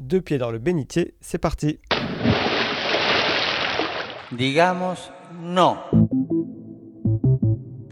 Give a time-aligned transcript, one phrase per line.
[0.00, 1.78] Deux pieds dans le bénitier, c'est parti.
[4.32, 5.76] Digamos no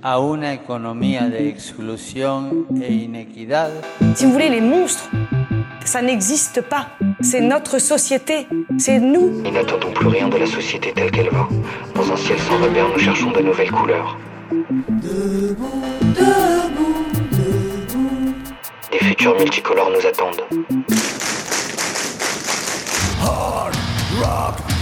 [0.01, 3.71] a una economía de exclusión e inequidad.
[4.15, 5.11] Si vous voulez, les monstres,
[5.85, 6.89] ça n'existe pas.
[7.21, 8.47] C'est notre société,
[8.79, 9.43] c'est nous.
[9.43, 11.47] Nous n'attendons plus rien de la société telle qu'elle va.
[11.95, 14.17] Dans un ciel sans repère, nous cherchons de nouvelles couleurs.
[18.93, 20.43] Des futurs multicolores nous attendent.
[24.21, 24.75] How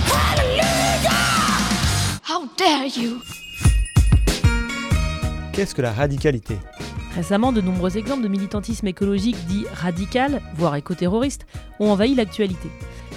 [2.56, 3.20] dare you?
[5.52, 6.56] Qu'est-ce que la radicalité?
[7.14, 11.46] Récemment, de nombreux exemples de militantisme écologique dit radical, voire éco-terroriste,
[11.80, 12.70] ont envahi l'actualité.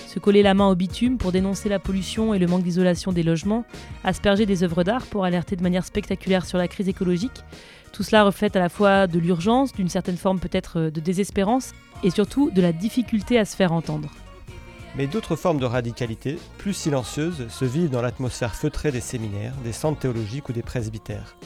[0.07, 3.23] Se coller la main au bitume pour dénoncer la pollution et le manque d'isolation des
[3.23, 3.63] logements,
[4.03, 7.45] asperger des œuvres d'art pour alerter de manière spectaculaire sur la crise écologique,
[7.93, 11.71] tout cela reflète à la fois de l'urgence, d'une certaine forme peut-être de désespérance,
[12.03, 14.09] et surtout de la difficulté à se faire entendre.
[14.99, 19.71] Mais d'autres formes de radicalité, plus silencieuses, se vivent dans l'atmosphère feutrée des séminaires, des
[19.71, 21.37] centres théologiques ou des presbytères.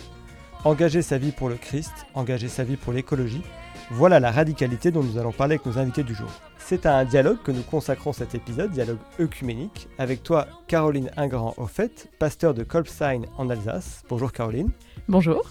[0.64, 3.44] Engager sa vie pour le Christ, engager sa vie pour l'écologie,
[3.92, 6.32] voilà la radicalité dont nous allons parler avec nos invités du jour.
[6.58, 11.54] C'est à un dialogue que nous consacrons cet épisode, dialogue œcuménique, avec toi Caroline Ingrand
[11.58, 14.02] au fait, pasteur de Kolbsheim en Alsace.
[14.10, 14.72] Bonjour Caroline.
[15.08, 15.48] Bonjour.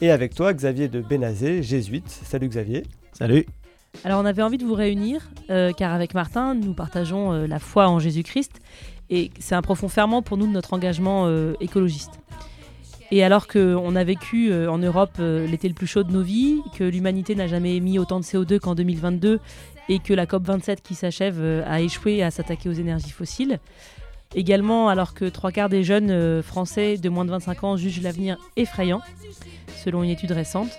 [0.00, 2.08] Et avec toi Xavier de Bénazé, jésuite.
[2.08, 2.82] Salut Xavier.
[3.12, 3.46] Salut.
[4.04, 7.58] Alors on avait envie de vous réunir, euh, car avec Martin, nous partageons euh, la
[7.58, 8.60] foi en Jésus-Christ,
[9.10, 12.20] et c'est un profond ferment pour nous de notre engagement euh, écologiste.
[13.12, 16.82] Et alors qu'on a vécu en Europe l'été le plus chaud de nos vies, que
[16.82, 19.38] l'humanité n'a jamais émis autant de CO2 qu'en 2022
[19.88, 23.60] et que la COP27 qui s'achève a échoué à s'attaquer aux énergies fossiles.
[24.34, 28.38] Également alors que trois quarts des jeunes français de moins de 25 ans jugent l'avenir
[28.56, 29.00] effrayant,
[29.84, 30.76] selon une étude récente.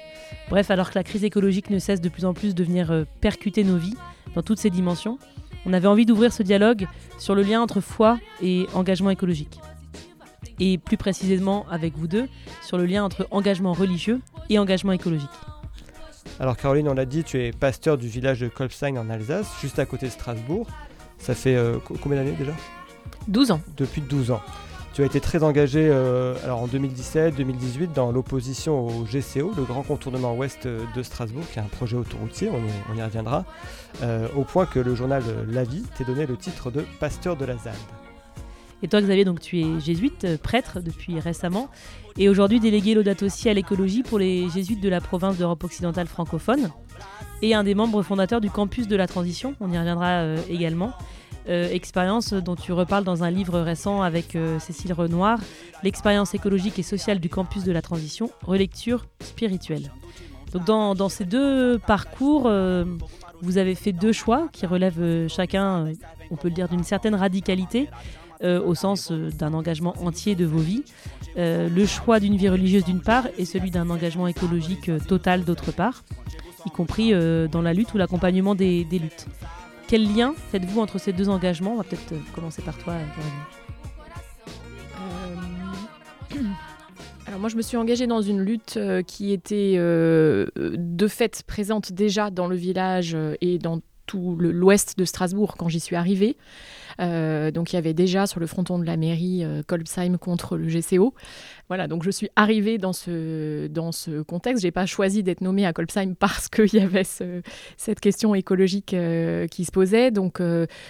[0.50, 3.64] Bref, alors que la crise écologique ne cesse de plus en plus de venir percuter
[3.64, 3.96] nos vies
[4.36, 5.18] dans toutes ses dimensions,
[5.66, 6.88] on avait envie d'ouvrir ce dialogue
[7.20, 9.60] sur le lien entre foi et engagement écologique
[10.60, 12.28] et plus précisément avec vous deux
[12.64, 15.30] sur le lien entre engagement religieux et engagement écologique.
[16.40, 19.80] Alors Caroline, on l'a dit, tu es pasteur du village de Kolbstein en Alsace, juste
[19.80, 20.68] à côté de Strasbourg.
[21.18, 22.54] Ça fait euh, combien d'années déjà?
[23.28, 23.62] 12 ans.
[23.76, 24.42] Depuis 12 ans.
[24.98, 29.84] Tu as été très engagé euh, alors en 2017-2018 dans l'opposition au GCO, le grand
[29.84, 33.46] contournement ouest de Strasbourg, qui est un projet autoroutier, on y, reviendra,
[34.02, 35.22] euh, au point que le journal
[35.52, 37.76] La Vie t'ait donné le titre de pasteur de la ZAD.
[38.82, 41.70] Et toi, Xavier, donc tu es jésuite, euh, prêtre depuis récemment,
[42.18, 46.08] et aujourd'hui délégué Laudato aussi à l'écologie pour les jésuites de la province d'Europe occidentale
[46.08, 46.72] francophone,
[47.44, 50.92] et un des membres fondateurs du campus de la transition, on y reviendra également.
[51.50, 55.40] Euh, expérience dont tu reparles dans un livre récent avec euh, Cécile Renoir,
[55.82, 59.92] L'expérience écologique et sociale du campus de la transition, relecture spirituelle.
[60.52, 62.84] Donc dans, ces deux parcours, euh,
[63.42, 65.94] vous avez fait deux choix qui relèvent chacun,
[66.32, 67.90] on peut le dire, d'une certaine radicalité.
[68.44, 70.84] au sens d'un engagement entier de vos vies.
[71.36, 76.04] Le choix d'une vie religieuse d'une part et celui d'un engagement écologique total d'autre part,
[76.66, 77.12] y compris
[77.50, 79.28] dans la lutte ou l'accompagnement des luttes.
[79.88, 81.74] Quel lien faites-vous entre ces deux engagements?
[81.74, 83.34] On va peut-être euh, commencer par toi, Caroline.
[86.36, 86.42] Euh,
[87.28, 91.94] Alors moi, je me suis engagée dans une lutte euh, qui était de fait présente
[91.94, 96.36] déjà dans le village et dans tout l'ouest de Strasbourg quand j'y suis arrivée.
[97.00, 100.58] Euh, donc il y avait déjà sur le fronton de la mairie euh, Kolbsheim contre
[100.58, 101.14] le GCO.
[101.68, 104.62] Voilà, donc je suis arrivée dans ce, dans ce contexte.
[104.64, 107.42] J'ai pas choisi d'être nommée à Kolbsheim parce qu'il y avait ce-
[107.78, 110.12] cette question écologique euh, qui se posait.
[110.12, 110.42] Donc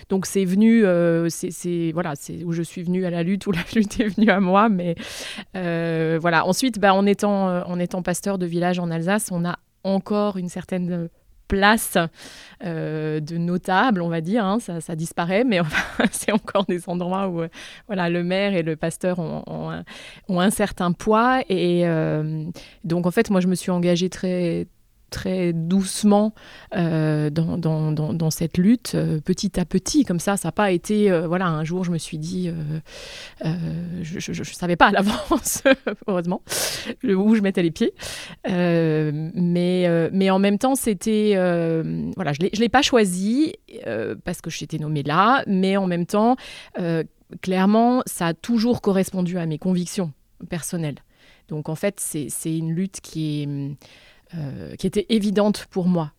[0.09, 0.83] donc c'est venu,
[1.29, 4.29] c'est voilà, c'est où je suis venue à la lutte, où la lutte est venue
[4.29, 4.69] à moi.
[4.69, 4.95] Mais
[5.53, 6.45] voilà.
[6.45, 10.49] Ensuite, bah, en étant en étant pasteur de village en Alsace, on a encore une
[10.49, 11.09] certaine
[11.47, 11.97] place
[12.63, 14.43] euh, de notable, on va dire.
[14.45, 14.59] hein.
[14.59, 15.59] ça, disparaît, mais
[16.11, 17.47] c'est encore des endroits où euh,
[17.87, 19.83] voilà, le maire et le pasteur ont, ont un,
[20.27, 21.41] ont un certain poids.
[21.49, 22.43] Et euh,
[22.83, 24.67] donc, en fait, moi, je me suis engagée très
[25.09, 26.33] très doucement
[26.75, 30.71] euh, dans, dans, dans, cette lutte, euh, petit à petit, comme ça, ça n'a pas
[30.71, 32.51] été, euh, voilà, un jour je me suis dit,
[33.41, 35.63] je ne savais pas à l'avance,
[36.07, 36.41] heureusement,
[37.03, 37.93] où je mettais les pieds,
[38.45, 41.33] mais, mais en même temps, c'était,
[42.15, 43.53] voilà, je ne l'ai pas choisi
[44.23, 46.35] parce que j'étais nommée là, mais en même temps,
[47.41, 50.11] clairement, ça a toujours correspondu à mes convictions
[50.49, 50.97] personnelles.
[51.47, 53.77] Donc en fait, c'est une lutte qui est
[54.77, 56.11] qui était évidente pour moi.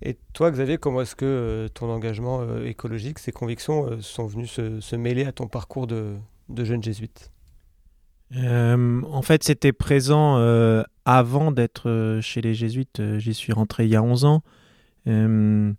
[0.00, 4.26] Et toi, Xavier, comment est-ce que euh, ton engagement euh, écologique, ces convictions euh, sont
[4.26, 6.14] venues se, se mêler à ton parcours de,
[6.48, 7.32] de jeune jésuite?
[8.36, 13.00] Euh, en fait, c'était présent euh, avant d'être euh, chez les Jésuites.
[13.00, 14.42] Euh, J'y suis rentré il y a 11 ans.
[15.08, 15.72] Euh,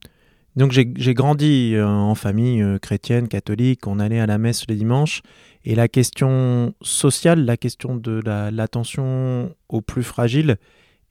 [0.56, 4.76] Donc j'ai grandi euh, en famille euh, chrétienne, catholique, on allait à la messe les
[4.76, 5.22] dimanches,
[5.64, 8.20] et la question sociale, la question de
[8.52, 10.58] l'attention aux plus fragiles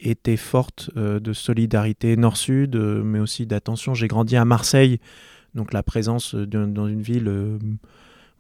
[0.01, 3.95] était forte euh, de solidarité nord-sud, mais aussi d'attention.
[3.95, 5.01] J'ai grandi à Marseille,
[5.55, 7.59] donc la présence dans une ville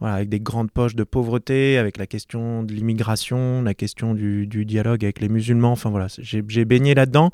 [0.01, 5.05] avec des grandes poches de pauvreté, avec la question de l'immigration, la question du, dialogue
[5.05, 7.31] avec les musulmans, enfin voilà, j'ai baigné là-dedans,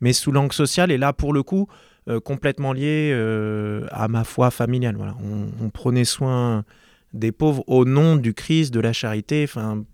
[0.00, 1.68] mais sous l'angle social, et là pour le coup,
[2.08, 4.96] euh, complètement lié euh, à ma foi familiale.
[4.96, 5.14] Voilà.
[5.60, 6.64] On, prenait soin
[7.12, 9.44] des pauvres au nom du Christ, de la charité.
[9.44, 9.84] Enfin,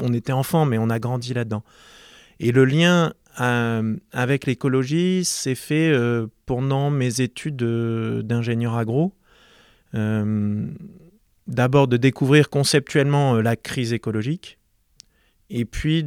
[0.00, 1.62] on était enfant, mais on a grandi là-dedans.
[2.40, 5.92] Et le lien euh, avec l'écologie s'est fait
[6.46, 9.14] pendant mes études d'ingénieur agro.
[11.48, 14.58] D'abord de découvrir conceptuellement la crise écologique,
[15.50, 16.06] et puis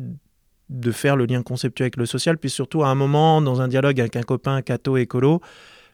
[0.70, 3.68] de faire le lien conceptuel avec le social, puis surtout à un moment, dans un
[3.68, 5.42] dialogue avec un copain catho écolo,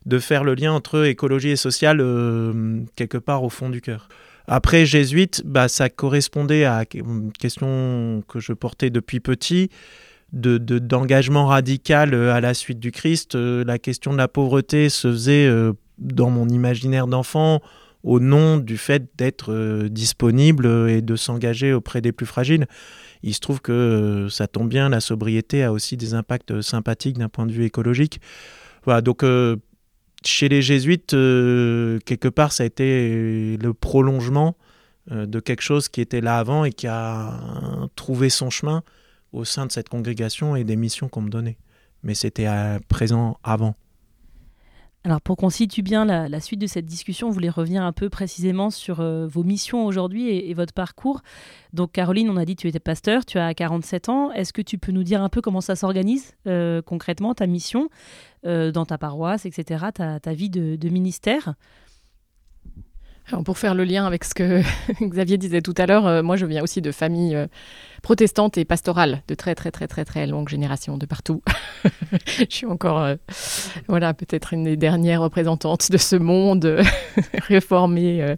[0.06, 4.08] de faire le lien entre écologie et social euh, quelque part au fond du cœur.
[4.48, 9.70] Après, jésuite, bah, ça correspondait à une question que je portais depuis petit,
[10.34, 13.36] d'engagement de, radical euh, à la suite du Christ.
[13.36, 15.50] Euh, la question de la pauvreté se faisait
[15.98, 17.62] dans mon imaginaire d'enfant
[18.04, 22.66] au nom du fait d'être disponible et de s'engager auprès des plus fragiles.
[23.24, 26.62] Il se trouve que euh, ça tombe bien, la sobriété a aussi des impacts euh,
[26.62, 28.20] sympathiques d'un point de vue écologique.
[28.84, 29.58] Voilà, donc euh,
[30.26, 34.56] chez les jésuites, quelque part, ça a été le prolongement
[35.10, 37.40] de quelque chose qui était là avant et qui a
[37.96, 38.84] trouvé son chemin
[39.34, 41.58] au sein de cette congrégation et des missions qu'on me donnait.
[42.04, 42.48] Mais c'était
[42.88, 43.76] présent avant.
[45.04, 48.10] Alors pour qu'on situe bien la, suite de cette discussion, vous voulez revenir un peu
[48.10, 51.22] précisément sur euh, vos missions aujourd'hui et, votre parcours.
[51.74, 54.32] Donc Caroline, on a dit que tu étais pasteur, tu as 47 ans.
[54.32, 57.90] Est-ce que tu peux nous dire un peu comment ça s'organise euh, concrètement, ta mission
[58.46, 61.56] euh, dans ta paroisse, etc., ta, vie de ministère?
[63.46, 64.62] Pour faire le lien avec ce que
[65.02, 67.48] Xavier disait tout à l'heure, euh, moi je viens aussi de familles
[68.02, 71.42] euh, protestantes et pastorales de très très très très très longue génération de partout.
[72.26, 73.16] je suis encore euh,
[73.88, 76.82] voilà peut-être une des dernières représentantes de ce monde
[77.48, 78.36] réformé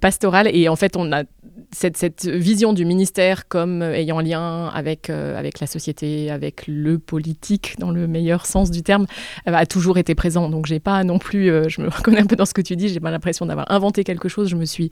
[0.00, 1.24] pastoral et en fait on a
[1.72, 7.76] cette, vision du ministère comme ayant lien avec, euh, avec la société, avec le politique,
[7.78, 9.06] dans le meilleur sens du terme,
[9.46, 10.48] a toujours été présent.
[10.48, 12.76] Donc, j'ai pas non plus, euh, je me reconnais un peu dans ce que tu
[12.76, 14.48] dis, j'ai pas l'impression d'avoir inventé quelque chose.
[14.48, 14.90] Je me suis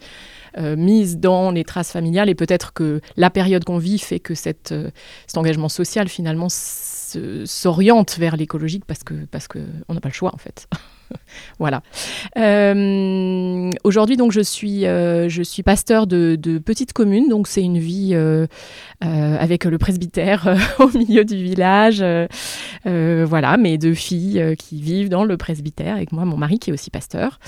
[0.58, 4.34] euh, mise dans les traces familiales et peut-être que la période qu'on vit fait que
[4.34, 4.74] cette,
[5.26, 9.60] cet engagement social, finalement, s'oriente vers l'écologique parce que parce qu'on
[9.94, 10.66] n'a pas le choix, en fait.
[11.58, 11.82] voilà.
[12.38, 17.78] Euh, aujourd'hui, donc, je suis, euh, je suis pasteur de, petite commune, donc c'est une
[17.78, 18.46] vie euh,
[19.00, 22.04] avec le presbytère au milieu du village.
[22.84, 26.72] voilà, mes deux filles qui vivent dans le presbytère, avec moi, mon mari qui est
[26.72, 27.38] aussi pasteur.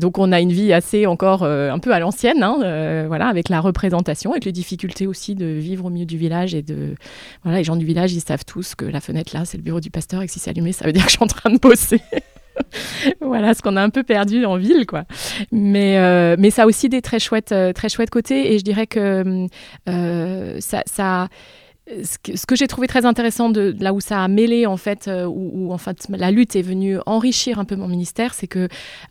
[0.00, 3.60] donc, on a une vie assez encore un peu à l'ancienne, hein, voilà, avec la
[3.60, 6.94] représentation, avec les difficultés aussi de vivre au milieu du village et de,
[7.42, 9.80] voilà, les gens du village, ils savent tous que la fenêtre là, c'est le bureau
[9.80, 11.50] du pasteur et que si c'est allumé, ça veut dire que je suis en train
[11.50, 12.00] de bosser.
[13.20, 15.04] voilà ce qu'on a un peu perdu en ville quoi.
[15.52, 18.64] Mais euh, mais ça a aussi des très chouettes euh, très chouettes côtés et je
[18.64, 19.46] dirais que
[19.88, 21.28] euh, ça, ça
[21.86, 25.26] ce que, j'ai trouvé très intéressant de, là où ça a mêlé en fait, euh,
[25.26, 28.68] où, en fait la lutte est venue enrichir un peu mon ministère, c'est que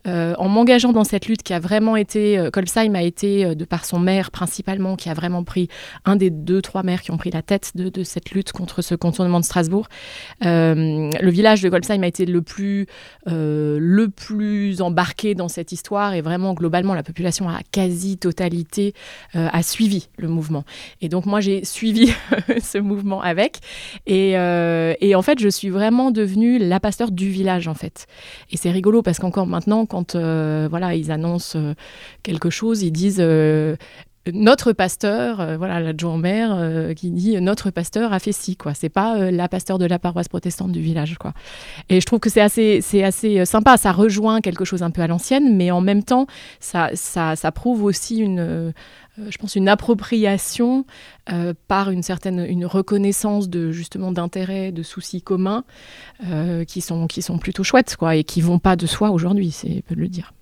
[0.08, 3.84] euh, en m'engageant dans cette lutte qui a vraiment été, euh, a été de par
[3.84, 5.68] son maire principalement, qui a vraiment pris
[6.04, 8.94] un des deux trois maires qui ont pris la tête de, cette lutte contre ce
[8.94, 9.88] contournement de Strasbourg.
[10.40, 12.86] le village de Colsheim a été le plus
[13.26, 18.94] le plus embarqué dans cette histoire et vraiment globalement la population à quasi totalité
[19.34, 20.64] a suivi le mouvement.
[21.00, 22.12] Et donc moi j'ai suivi
[22.72, 23.58] ce mouvement avec.
[24.10, 28.06] Euh, et, en fait, je suis vraiment devenue la pasteur du village, en fait.
[28.50, 31.74] Et c'est rigolo parce qu'encore maintenant, quand euh, voilà, ils annoncent euh,
[32.22, 33.22] quelque chose, ils disent
[34.32, 38.72] notre pasteur, voilà l'adjoint maire qui dit notre pasteur a fait ci quoi.
[38.72, 41.34] C'est pas la pasteur de la paroisse protestante du village quoi.
[41.90, 43.76] Et je trouve que c'est assez c'est assez sympa.
[43.76, 46.26] Ça rejoint quelque chose un peu à l'ancienne, mais en même temps
[46.58, 48.72] ça ça, prouve aussi une euh,
[49.18, 50.84] je pense, une appropriation
[51.30, 55.64] euh, par une certaine une reconnaissance de justement d'intérêts, de soucis communs
[56.26, 59.50] euh, qui sont qui sont plutôt chouettes quoi et qui vont pas de soi aujourd'hui,
[59.50, 60.32] c'est peut le dire.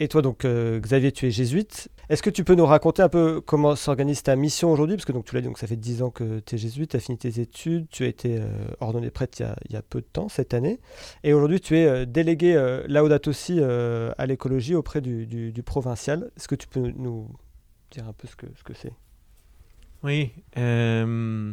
[0.00, 1.88] Et toi donc Xavier, tu es jésuite.
[2.08, 4.96] Est-ce que tu peux nous raconter un peu comment s'organise ta mission aujourd'hui?
[4.96, 6.90] Parce que donc tu l'as dit, donc ça fait 10 ans que tu es jésuite,
[6.92, 8.40] tu as fini tes études, tu as été
[8.80, 10.78] ordonné prêtre il y, a, peu de temps, cette année.
[11.24, 12.54] Et aujourd'hui tu es délégué
[12.86, 16.30] Laudato aussi à l'écologie auprès du, du provincial.
[16.36, 17.28] Est-ce que tu peux nous
[17.90, 18.92] dire un peu ce que ce que c'est
[20.02, 20.30] Oui.
[20.56, 21.52] Euh,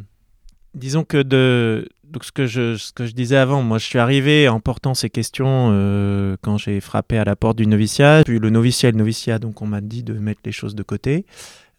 [0.74, 3.98] disons que de donc ce que je ce que je disais avant, moi je suis
[3.98, 8.38] arrivé en portant ces questions euh, quand j'ai frappé à la porte du noviciat, puis
[8.38, 11.26] le noviciat et le noviciat, donc on m'a dit de mettre les choses de côté.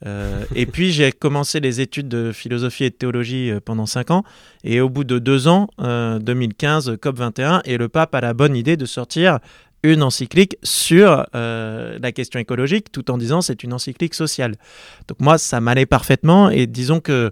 [0.05, 4.23] Euh, et puis j'ai commencé les études de philosophie et de théologie pendant cinq ans.
[4.63, 8.55] Et au bout de deux ans, 2015, COP 21, et le pape a la bonne
[8.55, 9.39] idée de sortir
[9.83, 14.55] une encyclique sur la question écologique, tout en disant c'est une encyclique sociale.
[15.07, 16.49] Donc moi, ça m'allait parfaitement.
[16.49, 17.31] Et disons que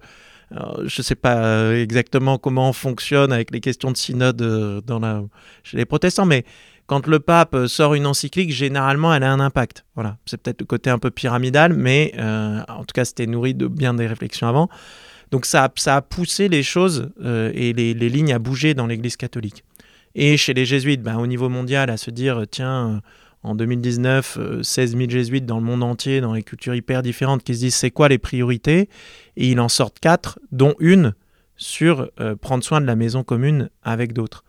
[0.52, 5.22] je ne sais pas euh, exactement comment on fonctionne avec les questions de synode euh,
[5.64, 6.46] chez les protestants, mais
[6.88, 9.86] quand le pape sort une encyclique, généralement, elle a un impact.
[9.96, 13.56] Voilà, c'est peut-être le côté un peu pyramidal, mais euh, en tout cas, c'était nourri
[13.56, 14.70] de bien des réflexions avant.
[15.32, 19.64] Donc ça, a poussé les choses et les, lignes à bouger dans l'Église catholique.
[20.16, 23.02] Et chez les jésuites, ben, au niveau mondial, à se dire, tiens,
[23.44, 27.54] en 2019, 16 000 jésuites dans le monde entier, dans les cultures hyper différentes, qui
[27.54, 28.90] se disent c'est quoi les priorités?
[29.38, 31.14] Et ils en sortent quatre, dont une
[31.58, 34.44] sur euh, prendre soin de la maison commune avec d'autres.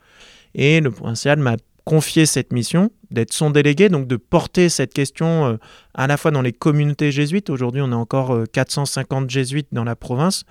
[0.55, 5.47] Et le provincial m'a confié cette mission d'être son délégué, donc de porter cette question
[5.47, 5.57] euh,
[5.95, 7.51] à la fois dans les communautés jésuites.
[7.51, 10.45] Aujourd'hui, on a encore 450 euh, jésuites dans la province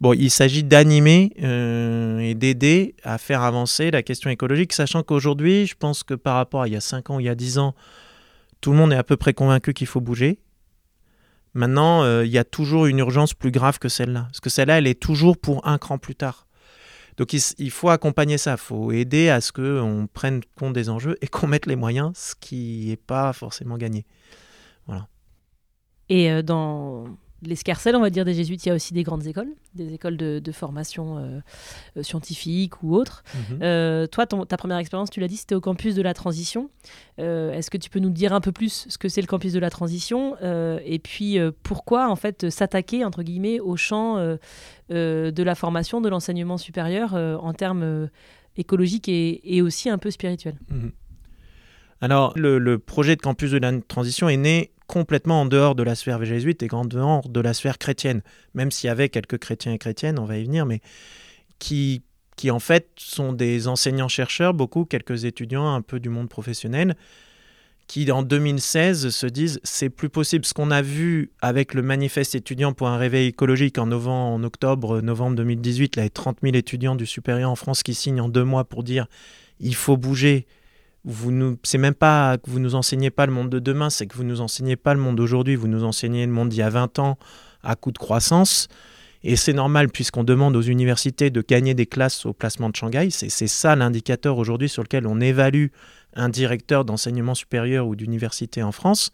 [0.00, 5.66] Bon, il s'agit d'animer euh, et d'aider à faire avancer la question écologique, sachant qu'aujourd'hui,
[5.66, 7.34] je pense que par rapport à il y a 5 ans ou il y a
[7.34, 7.74] 10 ans,
[8.62, 10.38] tout le monde est à peu près convaincu qu'il faut bouger.
[11.52, 14.22] Maintenant, euh, il y a toujours une urgence plus grave que celle-là.
[14.22, 16.46] Parce que celle-là, elle est toujours pour un cran plus tard.
[17.18, 21.18] Donc il, faut accompagner ça, il faut aider à ce qu'on prenne compte des enjeux
[21.20, 24.06] et qu'on mette les moyens, ce qui n'est pas forcément gagné.
[24.86, 25.06] Voilà.
[26.08, 27.04] Et euh, dans,
[27.42, 30.16] l'escarcelle, on va dire, des jésuites, il y a aussi des grandes écoles, des écoles
[30.16, 31.40] de, formation euh,
[31.96, 33.22] euh, scientifique ou autres.
[33.34, 33.58] Mhm.
[33.62, 36.70] Euh, toi, ta première expérience, tu l'as dit, c'était au campus de la transition.
[37.18, 39.58] Est-ce que tu peux nous dire un peu plus ce que c'est le campus de
[39.58, 44.16] la transition et puis pourquoi, en fait, s'attaquer, entre guillemets, au champ
[44.88, 48.08] de la formation, de l'enseignement supérieur en termes
[48.56, 50.56] écologiques et, aussi un peu spirituels?
[50.70, 50.92] Mhm.
[52.00, 55.94] Alors, le, projet de campus de la transition est né complètement en dehors de la
[55.94, 58.22] sphère jésuite et en dehors de la sphère chrétienne,
[58.54, 60.80] même s'il y avait quelques chrétiens et chrétiennes, on va y venir, mais
[61.60, 62.02] qui,
[62.34, 66.96] qui en fait sont des enseignants-chercheurs, beaucoup, quelques étudiants un peu du monde professionnel,
[67.86, 70.44] qui en 2016 se disent c'est plus possible.
[70.44, 74.42] Ce qu'on a vu avec le manifeste étudiant pour un réveil écologique en, novembre, en
[74.42, 78.28] octobre, novembre 2018, là, les 30 000 étudiants du supérieur en France qui signent en
[78.28, 79.06] deux mois pour dire
[79.60, 80.48] il faut bouger,
[81.04, 84.06] vous nous, c'est même pas que vous nous enseignez pas le monde de demain, c'est
[84.06, 86.62] que vous nous enseignez pas le monde d'aujourd'hui, vous nous enseignez le monde d'il y
[86.62, 87.18] a 20 ans
[87.62, 88.68] à coup de croissance.
[89.22, 93.08] Et c'est normal puisqu'on demande aux universités de gagner des classes au placement de Shanghai.
[93.10, 95.66] C'est, ça l'indicateur aujourd'hui sur lequel on évalue
[96.14, 99.12] un directeur d'enseignement supérieur ou d'université en France.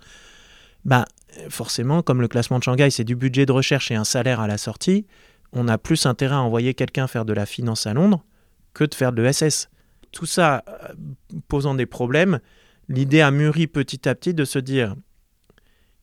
[0.85, 1.05] Ben,
[1.49, 4.47] forcément, comme le classement de Shanghai, c'est du budget de recherche et un salaire à
[4.47, 5.07] la sortie,
[5.53, 8.25] on a plus intérêt à envoyer quelqu'un faire de la finance à Londres
[8.75, 9.69] que de faire de l'ESS
[10.13, 10.95] tout ça euh,
[11.49, 12.41] posant des problèmes,
[12.89, 14.95] l'idée a mûri petit à petit de se dire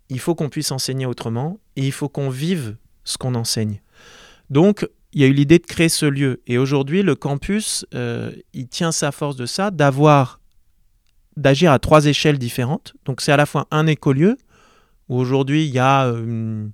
[0.09, 3.81] il faut qu'on puisse enseigner autrement et il faut qu'on vive ce qu'on enseigne.
[4.49, 6.41] Donc, il y a eu l'idée de créer ce lieu.
[6.47, 10.39] Et aujourd'hui, le campus, euh, il tient sa force de ça, d'avoir,
[11.37, 12.93] d'agir à trois échelles différentes.
[13.05, 14.37] Donc, c'est à la fois un écolieu,
[15.09, 16.67] où aujourd'hui, il y a euh,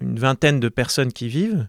[0.00, 1.68] une vingtaine de personnes qui vivent,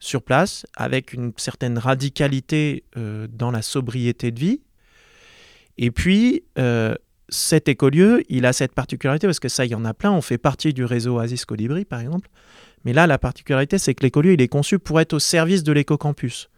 [0.00, 4.60] sur place, avec une certaine radicalité euh, dans la sobriété de vie.
[5.76, 6.94] Et puis, euh,
[7.28, 10.22] cet écolieu, il a cette particularité, parce que ça, il y en a plein, on
[10.22, 12.28] fait partie du réseau Oasis Colibri, par exemple.
[12.84, 15.72] Mais là, la particularité, c'est que l'écolieu, il est conçu pour être au service de
[15.72, 16.48] l'éco-campus.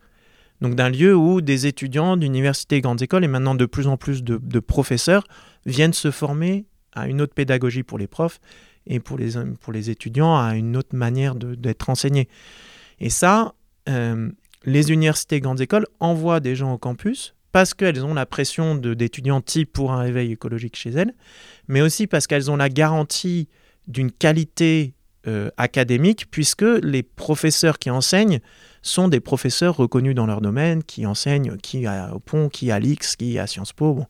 [0.60, 3.96] Donc d'un lieu où des étudiants d'universités et grandes écoles, et maintenant de plus en
[3.96, 5.24] plus de, professeurs,
[5.64, 8.40] viennent se former à une autre pédagogie pour les profs
[8.86, 12.28] et pour les, pour les étudiants à une autre manière d'être enseignés.
[13.00, 13.54] Et ça,
[13.88, 14.30] euh,
[14.64, 19.40] les universités grandes écoles envoient des gens au campus parce qu'elles ont la pression d'étudiants
[19.40, 21.14] type pour un réveil écologique chez elles,
[21.66, 23.48] mais aussi parce qu'elles ont la garantie
[23.88, 24.94] d'une qualité
[25.26, 28.40] euh, académique, puisque les professeurs qui enseignent
[28.82, 32.78] sont des professeurs reconnus dans leur domaine, qui enseignent qui à, au Pont, qui à
[32.78, 34.06] l'X, qui à Sciences Po.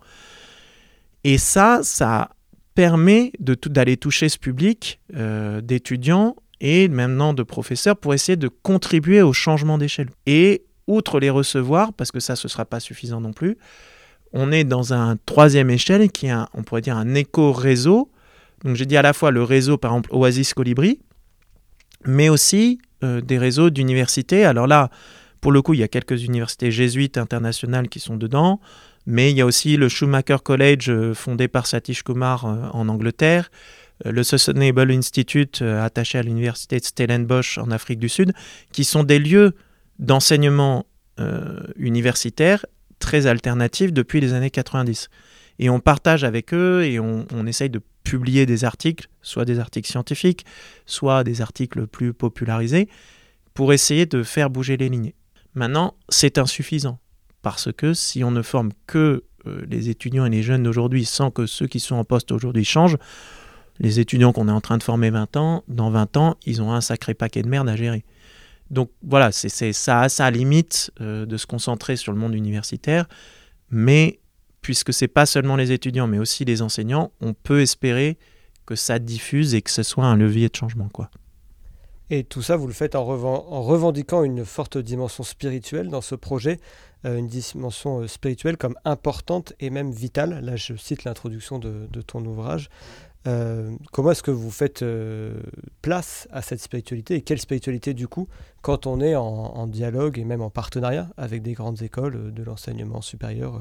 [1.24, 2.30] Et ça, ça
[2.74, 9.22] permet d'aller toucher ce public euh, d'étudiants et maintenant de professeurs pour essayer de contribuer
[9.22, 10.10] au changement d'échelle.
[10.26, 13.56] Et outre les recevoir, parce que ça, ce ne sera pas suffisant non plus,
[14.32, 18.10] on est dans un troisième échelle qui est, on pourrait dire, un éco-réseau.
[18.64, 21.00] Donc j'ai dit à la fois le réseau, par exemple, Oasis Colibri,
[22.06, 24.44] mais aussi euh, des réseaux d'universités.
[24.44, 24.90] Alors là,
[25.40, 28.60] pour le coup, il y a quelques universités jésuites internationales qui sont dedans,
[29.06, 32.88] mais il y a aussi le Schumacher College euh, fondé par Satish Kumar euh, en
[32.88, 33.50] Angleterre.
[34.06, 38.32] Euh, le Sustainable Institute euh, attaché à l'université de Stellenbosch en Afrique du Sud,
[38.72, 39.54] qui sont des lieux
[39.98, 40.86] d'enseignement
[41.18, 42.64] euh, universitaire
[42.98, 45.08] très alternatif depuis les années 90.
[45.58, 49.90] Et on partage avec eux et on, essaye de publier des articles, soit des articles
[49.90, 50.46] scientifiques,
[50.86, 52.88] soit des articles plus popularisés,
[53.52, 55.12] pour essayer de faire bouger les lignes.
[55.54, 56.98] Maintenant, c'est insuffisant,
[57.42, 59.24] parce que si on ne forme que
[59.68, 62.96] les étudiants et les jeunes d'aujourd'hui sans que ceux qui sont en poste aujourd'hui changent,
[63.80, 66.72] les étudiants qu'on est en train de former 20 ans, dans 20 ans, ils ont
[66.72, 68.04] un sacré paquet de merde à gérer.
[68.70, 73.08] Donc voilà, c'est ça a sa limite euh, de se concentrer sur le monde universitaire,
[73.70, 74.20] mais
[74.60, 78.18] puisque c'est pas seulement les étudiants, mais aussi les enseignants, on peut espérer
[78.66, 81.10] que ça diffuse et que ce soit un levier de changement, quoi.
[82.12, 86.16] Et tout ça, vous le faites en, en revendiquant une forte dimension spirituelle dans ce
[86.16, 86.58] projet,
[87.06, 90.44] euh, une dimension euh, spirituelle comme importante et même vitale.
[90.44, 92.68] Là, je cite l'introduction de, ton ouvrage.
[93.26, 95.42] Euh, comment est-ce que vous faites euh,
[95.82, 98.28] place à cette spiritualité et quelle spiritualité du coup
[98.62, 102.42] quand on est en, dialogue et même en partenariat avec des grandes écoles euh, de
[102.42, 103.60] l'enseignement supérieur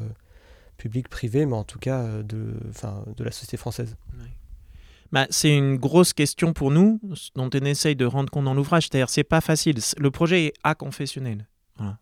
[0.78, 2.54] public, privé, mais en tout cas de,
[3.18, 3.98] de la société française?
[5.12, 7.01] Bah, C'est une grosse question pour nous
[7.36, 8.84] dont on essaye de rendre compte dans l'ouvrage.
[8.84, 9.80] C'est-à-dire c'est pas facile.
[9.98, 12.00] Le projet est aconfessionnel, voilà.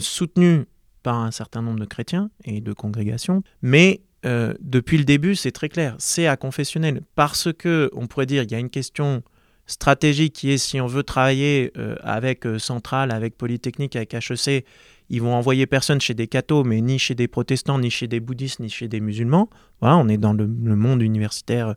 [0.00, 0.66] Soutenu
[1.02, 5.52] par un certain nombre de chrétiens et de congrégations, mais euh, depuis le début, c'est
[5.52, 7.02] très clair, c'est à confessionnel.
[7.14, 9.22] Parce que, on pourrait dire, il y a une question
[9.66, 14.64] stratégique qui est si on veut travailler euh, avec euh, Centrale, avec Polytechnique, avec HEC,
[15.10, 18.20] ils vont envoyer personne chez des cathos, mais ni chez des protestants, ni chez des
[18.20, 19.50] bouddhistes, ni chez des musulmans.
[19.80, 21.74] Voilà, on est dans le, monde universitaire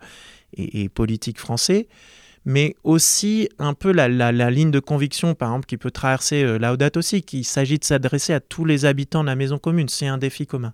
[0.53, 1.87] et, politique français.
[2.45, 4.07] Mais aussi un peu la,
[4.49, 8.31] ligne de conviction, par exemple, qui peut traverser euh, Laudato aussi, qu'il s'agit de s'adresser
[8.31, 9.89] à tous les habitants de la maison commune.
[9.89, 10.73] C'est un défi commun.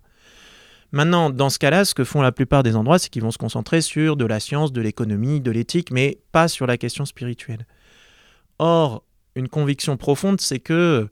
[0.94, 3.38] Maintenant, dans ce cas-là, ce que font la plupart des endroits, c'est qu'ils vont se
[3.38, 7.66] concentrer sur de la science, de l'économie, de l'éthique, mais pas sur la question spirituelle.
[8.60, 9.02] Or,
[9.34, 11.08] une conviction profonde, c'est que,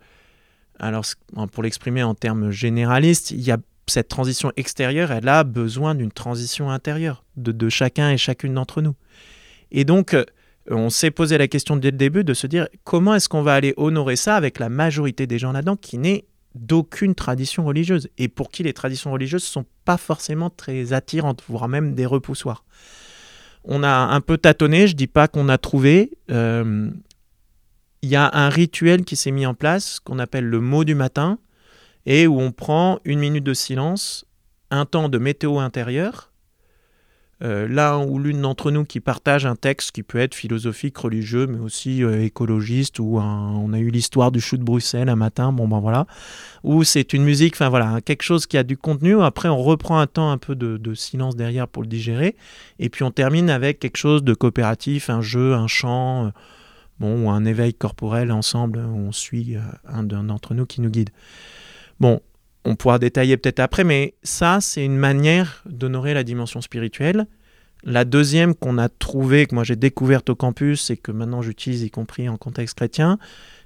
[0.78, 1.04] alors
[1.50, 3.56] pour l'exprimer en termes généralistes, il y a
[3.88, 8.94] cette transition extérieure, elle a besoin d'une transition intérieure de, chacun et chacune d'entre nous.
[9.72, 10.16] Et donc,
[10.70, 13.54] on s'est posé la question dès le début de se dire comment est-ce qu'on va
[13.54, 18.28] aller honorer ça avec la majorité des gens là-dedans qui n'est d'aucune tradition religieuse et
[18.28, 22.64] pour qui les traditions religieuses sont pas forcément très attirantes, voire même des repoussoirs.
[23.64, 26.10] On a un peu tâtonné, je dis pas qu'on a trouvé.
[26.28, 26.90] Il euh,
[28.02, 31.38] y a un rituel qui s'est mis en place qu'on appelle le mot du matin
[32.04, 34.24] et où on prend une minute de silence,
[34.70, 36.31] un temps de météo intérieure
[37.42, 41.48] euh, l'un ou l'une d'entre nous qui partage un texte qui peut être philosophique, religieux,
[41.48, 45.50] mais aussi euh, écologiste, ou on a eu l'histoire du chou de Bruxelles un matin,
[45.52, 46.06] bon ben voilà,
[46.62, 49.98] ou c'est une musique, enfin voilà, quelque chose qui a du contenu, après on reprend
[49.98, 52.36] un temps un peu de, silence derrière pour le digérer,
[52.78, 56.30] et puis on termine avec quelque chose de coopératif, un jeu, un chant, euh,
[57.00, 59.56] bon, ou un éveil corporel ensemble, on suit
[59.88, 61.10] un d'entre nous qui nous guide.
[61.98, 62.20] Bon,
[62.64, 67.26] on pourra détailler peut-être après, mais ça, c'est une manière d'honorer la dimension spirituelle.
[67.84, 71.82] La deuxième qu'on a trouvée, que moi j'ai découverte au campus et que maintenant j'utilise
[71.82, 73.18] y compris en contexte chrétien,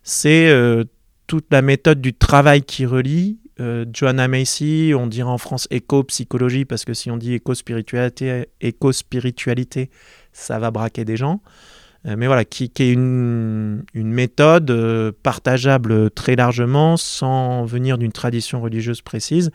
[0.02, 0.84] c'est euh,
[1.26, 3.38] toute la méthode du travail qui relie.
[3.60, 9.90] Euh, Joanna Macy, on dirait en France éco-psychologie, parce que si on dit éco-spiritualité, éco-spiritualité,
[10.32, 11.42] ça va braquer des gens.
[12.06, 18.12] Euh, mais voilà, qui, est une, une, méthode euh, partageable très largement sans venir d'une
[18.12, 19.50] tradition religieuse précise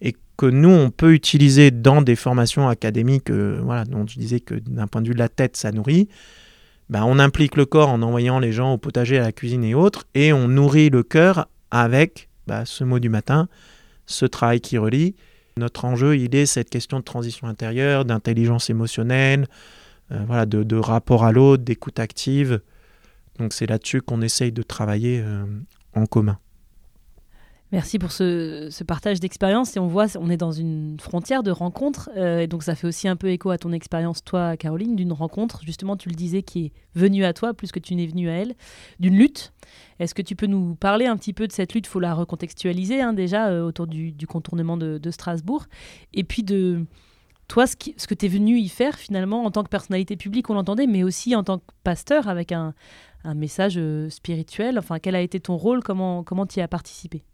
[0.00, 4.38] et que nous, on peut utiliser dans des formations académiques, euh, voilà, dont je disais
[4.38, 6.08] que d'un point de vue de la tête, ça nourrit.
[6.88, 9.74] Ben, on implique le corps en envoyant les gens au potager, à la cuisine et
[9.74, 13.48] autres, et on nourrit le cœur avec ben, ce mot du matin,
[14.06, 15.16] ce travail qui relie.
[15.58, 19.48] Notre enjeu, il est cette question de transition intérieure, d'intelligence émotionnelle,
[20.10, 22.60] voilà, de, de, rapport à l'autre, d'écoute active.
[23.38, 25.44] Donc c'est là-dessus qu'on essaye de travailler euh,
[25.94, 26.38] en commun.
[27.70, 29.76] Merci pour ce, ce partage d'expérience.
[29.76, 32.08] Et on voit, on est dans une frontière de rencontres.
[32.16, 35.12] Euh, et donc, ça fait aussi un peu écho à ton expérience, toi, Caroline, d'une
[35.12, 38.30] rencontre, justement, tu le disais, qui est venue à toi plus que tu n'es venue
[38.30, 38.54] à elle,
[39.00, 39.52] d'une lutte.
[39.98, 41.86] Est-ce que tu peux nous parler un petit peu de cette lutte?
[41.86, 45.66] Il faut la recontextualiser, hein, déjà, euh, autour du, du contournement de, de, Strasbourg.
[46.14, 46.86] Et puis de
[47.48, 50.54] toi, ce, que tu es venu y faire finalement en tant que personnalité publique, on
[50.54, 52.74] l'entendait, mais aussi en tant que pasteur avec un,
[53.34, 54.78] message euh, spirituel.
[54.78, 55.82] Enfin, quel a été ton rôle?
[55.82, 57.24] Comment comment tu y as participé?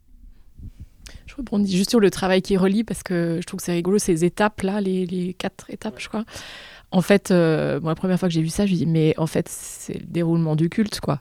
[1.26, 3.98] Je rebondis juste sur le travail qui relie parce que je trouve que c'est rigolo
[3.98, 6.24] ces étapes là, les, quatre étapes, je crois.
[6.90, 9.26] En fait, euh, la première fois que j'ai vu ça, je me dis mais en
[9.26, 11.20] fait c'est le déroulement du culte quoi.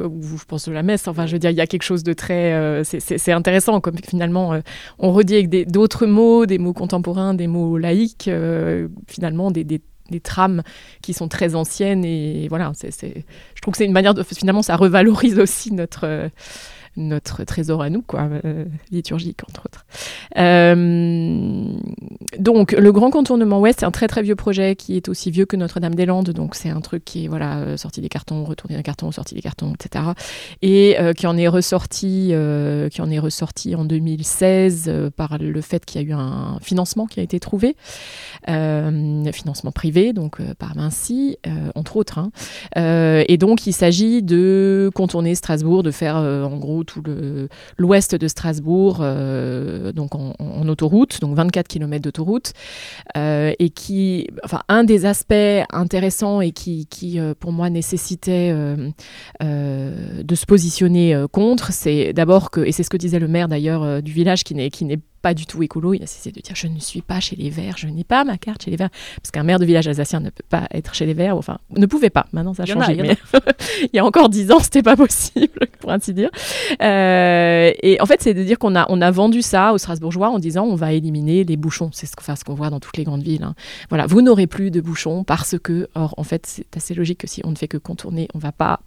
[0.00, 1.08] Euh, je pense de la messe.
[1.08, 2.52] Enfin, je veux dire, il y a quelque chose de très.
[2.52, 4.60] Euh, c'est intéressant, comme finalement, euh,
[4.98, 9.80] on redit avec d'autres mots, des mots contemporains, des mots laïques, euh, finalement, des,
[10.22, 10.62] trames
[11.02, 14.76] qui sont très anciennes et voilà, je trouve que c'est une manière de finalement ça
[14.76, 16.30] revalorise aussi notre
[16.96, 19.86] notre trésor à nous, quoi, euh, liturgique entre autres.
[20.38, 21.72] Euh,
[22.38, 25.46] donc le grand contournement ouest, c'est un très très vieux projet qui est aussi vieux
[25.46, 28.82] que Notre-Dame-des-Landes, donc c'est un truc qui est voilà euh, sorti des cartons, retourné des
[28.82, 30.04] cartons, sorti des cartons, etc.
[30.62, 32.32] Et qui en est ressorti,
[32.90, 36.58] qui en est ressorti en 2016 euh, par le fait qu'il y a eu un
[36.60, 37.76] financement qui a été trouvé,
[38.46, 41.38] financement privé, donc par Vinci,
[41.74, 42.18] entre autres.
[42.18, 42.30] hein.
[43.28, 47.02] Et donc il s'agit de contourner Strasbourg, de faire en gros tout
[47.78, 50.32] l'ouest de Strasbourg, euh, donc en,
[50.68, 52.52] autoroute, donc 24 km d'autoroute,
[53.16, 55.34] euh, et qui, enfin, un des aspects
[55.70, 58.54] intéressants et qui, qui euh, pour moi nécessitait
[59.40, 64.02] de se positionner contre, c'est d'abord que, et c'est ce que disait le maire d'ailleurs
[64.02, 66.54] du village qui n'est qui n'est pas du tout écolo, il a cessé de dire
[66.54, 68.90] je ne suis pas chez les Verts, je n'ai pas ma carte chez les Verts,
[69.20, 71.84] parce qu'un maire de village alsacien ne peut pas être chez les Verts, enfin ne
[71.86, 73.14] pouvait pas, maintenant ça a Il y en a, changé, il y a.
[73.32, 73.40] mais
[73.82, 76.30] il y a encore dix ans c'était pas possible pour ainsi dire.
[76.80, 80.28] Euh, et en fait c'est de dire qu'on a, on a vendu ça aux Strasbourgeois
[80.28, 82.78] en disant on va éliminer les bouchons, c'est ce qu'on enfin, ce qu'on voit dans
[82.78, 83.42] toutes les grandes villes.
[83.42, 83.56] hein.
[83.88, 87.26] Voilà, vous n'aurez plus de bouchons parce que, or en fait c'est assez logique que
[87.26, 88.78] si on ne fait que contourner, on va pas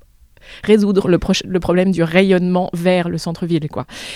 [0.64, 3.60] résoudre le, problème du rayonnement vers le centre-ville.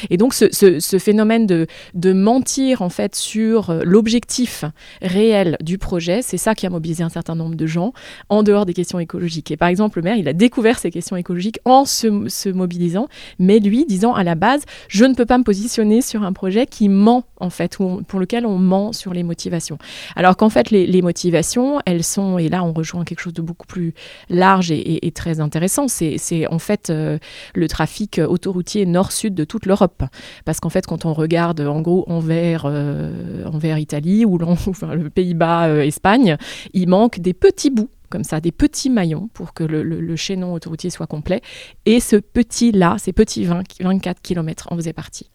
[0.09, 1.67] Et donc ce, phénomène de,
[2.13, 4.65] mentir en fait sur euh, l'objectif
[5.01, 7.93] réel du projet, c'est ça qui a mobilisé un certain nombre de gens
[8.29, 9.49] en dehors des questions écologiques.
[9.51, 13.07] Et par exemple, le maire, il a découvert ces questions écologiques en se, mobilisant,
[13.39, 16.67] mais lui disant à la base, je ne peux pas me positionner sur un projet
[16.67, 19.77] qui ment en fait, pour lequel on ment sur les motivations.
[20.15, 23.67] Alors qu'en fait, les, motivations, elles sont, et là on rejoint quelque chose de beaucoup
[23.67, 23.93] plus
[24.29, 27.17] large et très intéressant, c'est c'est en fait euh,
[27.56, 30.04] le trafic autoroutier nord-sud de toute l'Europe.
[30.45, 33.43] Parce qu'en fait, quand on regarde en gros envers, euh,
[33.78, 36.38] Italie ou le Pays-Bas, euh, Espagne,
[36.73, 40.91] il manque des petits bouts comme ça, des petits maillons pour que le, chaînon autoroutier
[40.91, 41.41] soit complet.
[41.88, 45.32] Et ce petit-là, ces petits 20, 24 km en faisaient partie.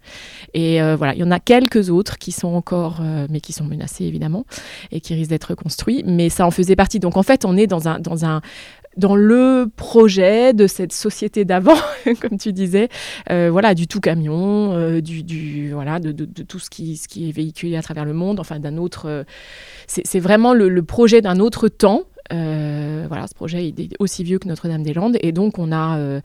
[0.54, 3.52] Et euh, voilà, il y en a quelques autres qui sont encore, euh, mais qui
[3.52, 4.44] sont menacés évidemment,
[4.92, 6.04] et qui risquent d'être construits.
[6.06, 7.00] Mais ça en faisait partie.
[7.00, 8.42] Donc en fait, on est dans un, dans un,
[8.98, 11.78] dans le projet de cette société d'avant,
[12.20, 12.88] comme tu disais,
[13.30, 17.82] euh, voilà, du tout camion, euh, du, voilà, de, tout ce qui, est véhiculé à
[17.82, 19.06] travers le monde, enfin d'un autre.
[19.06, 19.24] euh,
[19.86, 22.04] c'est vraiment le, projet d'un autre temps.
[22.30, 26.20] Voilà, ce projet est aussi vieux que Notre-Dame-des-Landes, et donc on a,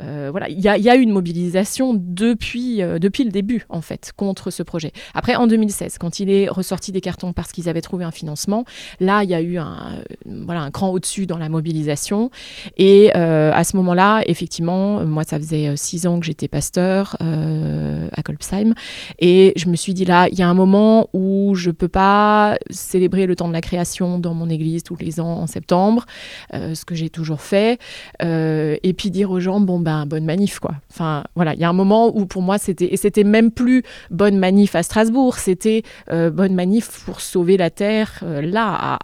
[0.00, 3.80] euh, voilà, il y y a eu une mobilisation depuis, euh, depuis le début en
[3.80, 4.92] fait contre ce projet.
[5.12, 8.64] Après, en 2016, quand il est ressorti des cartons parce qu'ils avaient trouvé un financement,
[9.00, 12.30] là, il y a eu un, euh, voilà, un cran au-dessus dans la mobilisation.
[12.76, 18.74] Et à ce moment-là, effectivement, moi, ça faisait six ans que j'étais pasteur à Kolbsheim.
[19.18, 22.56] Et je me suis dit, là, il y a un moment où je peux pas
[22.70, 26.06] célébrer le temps de la création dans mon église tous les ans en septembre,
[26.52, 27.78] ce que j'ai toujours fait,
[28.20, 30.74] et puis dire aux gens, bon, bonne manif, quoi.
[30.90, 33.82] Enfin, voilà, il y a un moment où pour moi, c'était, et c'était même plus
[34.10, 38.98] bonne manif à Strasbourg, c'était euh, bonne manif pour sauver la terre, euh, là,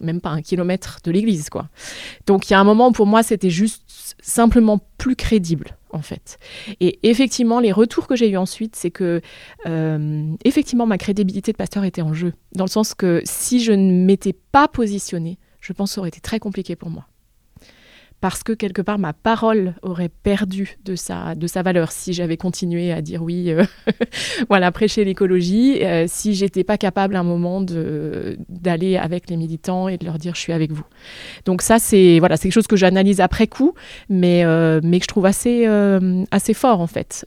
[0.00, 1.68] même pas un kilomètre de l'église, quoi.
[2.26, 6.38] Donc il y a un moment pour moi c'était juste simplement plus crédible en fait.
[6.80, 9.20] Et effectivement les retours que j'ai eu ensuite c'est que
[9.66, 13.72] euh, effectivement ma crédibilité de pasteur était en jeu dans le sens que si je
[13.72, 17.06] ne m'étais pas positionnée je pense que ça aurait été très compliqué pour moi.
[18.20, 22.36] Parce que quelque part ma parole aurait perdu de sa, de sa valeur si j'avais
[22.36, 23.64] continué à dire oui, euh,
[24.48, 29.88] voilà, prêcher l'écologie, euh, si j'étais pas capable à un moment d'aller avec les militants
[29.88, 30.84] et de leur dire je suis avec vous.
[31.44, 33.74] Donc ça, c'est voilà, quelque chose que j'analyse après coup,
[34.08, 35.66] mais, euh, mais que je trouve assez,
[36.30, 37.26] assez fort en fait.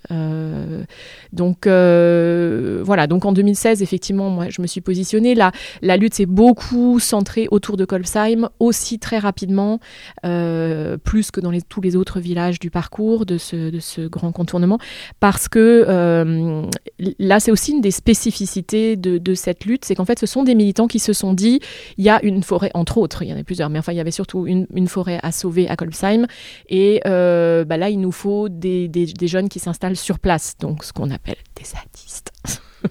[1.34, 5.36] Donc voilà, donc en 2016, effectivement, moi, je me suis positionnée.
[5.36, 9.80] La, la lutte s'est beaucoup centrée autour de Kolbsheim, aussi très rapidement,
[11.04, 14.80] plus que dans tous les autres villages du parcours de ce, grand contournement,
[15.20, 16.66] parce que euh,
[17.20, 20.56] là, c'est aussi une des spécificités de, cette lutte, c'est qu'en fait, ce sont des
[20.56, 21.60] militants qui se sont dit,
[21.98, 23.98] il y a une forêt, entre autres, il y en a plusieurs, mais enfin, il
[23.98, 26.26] y avait surtout une, forêt à sauver à Kolbsheim.
[26.68, 30.56] Et euh, bah là, il nous faut des, des- des jeunes qui s'installent sur place,
[30.60, 32.32] donc ce qu'on appelle des zadistes.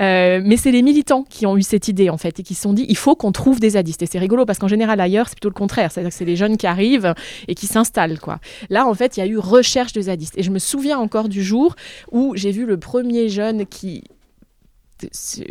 [0.00, 2.62] Euh, mais c'est les militants qui ont eu cette idée en fait et qui se
[2.62, 5.28] sont dit il faut qu'on trouve des zadistes et c'est rigolo parce qu'en général ailleurs
[5.28, 7.12] c'est plutôt le contraire c'est-à-dire que c'est les jeunes qui arrivent
[7.48, 8.38] et qui s'installent quoi
[8.70, 11.28] là en fait il y a eu recherche de zadistes et je me souviens encore
[11.28, 11.74] du jour
[12.12, 14.04] où j'ai vu le premier jeune qui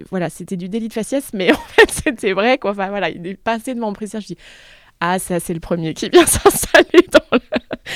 [0.10, 2.72] voilà, c'était du délit de faciès, mais en fait, c'était vrai, quoi.
[2.72, 4.20] Enfin, voilà, il est passé devant mon président.
[4.20, 4.38] Je dis,
[5.02, 7.40] ah ça c'est le premier qui vient s'installer dans le...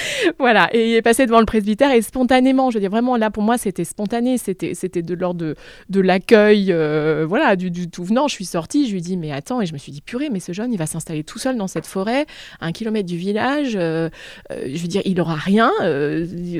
[0.39, 3.29] voilà, et il est passé devant le presbytère et spontanément, je veux dire vraiment là
[3.29, 5.55] pour moi c'était spontané, c'était de l'ordre
[5.89, 8.27] de, l'accueil, euh, voilà, du, tout venant.
[8.27, 10.39] Je suis sortie, je lui dis mais attends et je me suis dit purée, mais
[10.39, 12.25] ce jeune il va s'installer tout seul dans cette forêt,
[12.59, 13.75] à un kilomètre du village.
[13.75, 14.09] Euh,
[14.51, 15.71] euh, je veux dire il aura rien,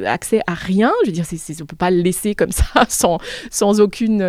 [0.05, 0.91] accès à rien.
[1.03, 1.25] Je veux dire
[1.62, 4.19] on peut pas le laisser comme ça sans sans aucune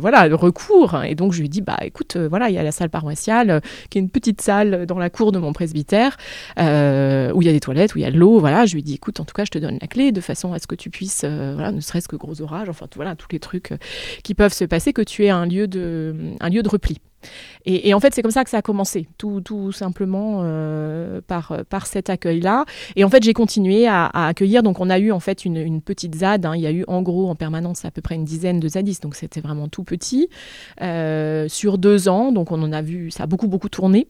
[0.00, 1.02] voilà recours.
[1.04, 3.60] Et donc je lui dis bah écoute voilà il y a la salle paroissiale
[3.90, 6.16] qui est une petite salle dans la cour de mon presbytère
[6.58, 8.38] où il y a des toilettes, où il y a de l'eau.
[8.38, 10.52] Voilà, je lui dis, écoute, en tout cas, je te donne la clé de façon
[10.52, 13.28] à ce que tu puisses, euh, voilà, ne serait-ce que gros orages, enfin, voilà, tous
[13.32, 13.78] les trucs euh,
[14.22, 16.98] qui peuvent se passer, que tu aies un lieu de, un lieu de repli.
[17.64, 21.64] Et, en fait, c'est comme ça que ça a commencé, tout, tout simplement euh, par,
[21.70, 22.66] par cet accueil-là.
[22.96, 24.62] Et en fait, j'ai continué à, accueillir.
[24.62, 26.44] Donc, on a eu en fait une, petite ZAD.
[26.44, 26.52] Hein.
[26.54, 29.02] Il y a eu en gros en permanence à peu près une dizaine de zadistes.
[29.02, 30.28] Donc, c'était vraiment tout petit.
[30.82, 34.06] Euh, sur deux ans, donc on en a vu, ça a beaucoup, beaucoup tourné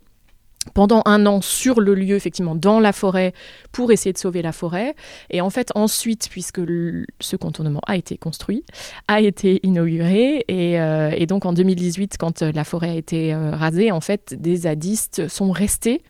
[0.72, 3.32] pendant un an sur le lieu, effectivement, dans la forêt,
[3.72, 4.94] pour essayer de sauver la forêt.
[5.30, 6.60] Et en fait, ensuite, puisque
[7.20, 8.64] ce contournement a été construit,
[9.08, 13.90] a été inauguré, et, euh, donc en 2018, quand la forêt a été euh, rasée,
[13.90, 16.02] en fait, des zadistes sont restés.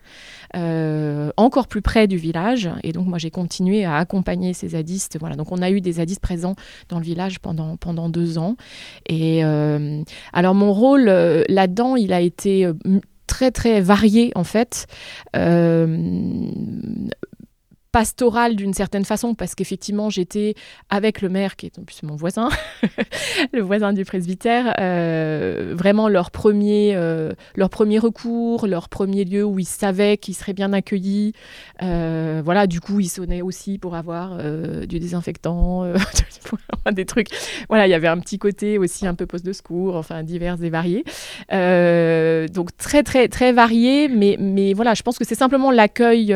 [0.56, 2.70] Euh, encore plus près du village.
[2.82, 5.16] Et donc, moi, j'ai continué à accompagner ces zadistes.
[5.18, 5.36] Voilà.
[5.36, 6.54] Donc, on a eu des zadistes présents
[6.88, 8.56] dans le village pendant, pendant deux ans.
[9.06, 12.68] Et euh, alors, mon rôle euh, là-dedans, il a été
[13.26, 14.86] très très varié en fait.
[15.36, 15.86] Euh,
[17.94, 20.56] pastorale d'une certaine façon parce qu'effectivement j'étais
[20.90, 22.48] avec le maire qui est en plus mon voisin
[23.52, 29.44] le voisin du presbytère euh, vraiment leur premier euh, leur premier recours leur premier lieu
[29.44, 31.34] où ils savaient qu'ils seraient bien accueillis.
[31.84, 34.38] Euh, voilà du coup ils sonnaient aussi pour avoir
[34.88, 35.84] du désinfectant
[36.92, 37.28] des trucs.
[37.68, 40.60] Voilà il y avait un petit côté aussi un peu poste de secours enfin divers
[40.64, 41.04] et variés.
[42.48, 46.34] Donc très très très varié mais mais voilà je pense que c'est simplement l'accueil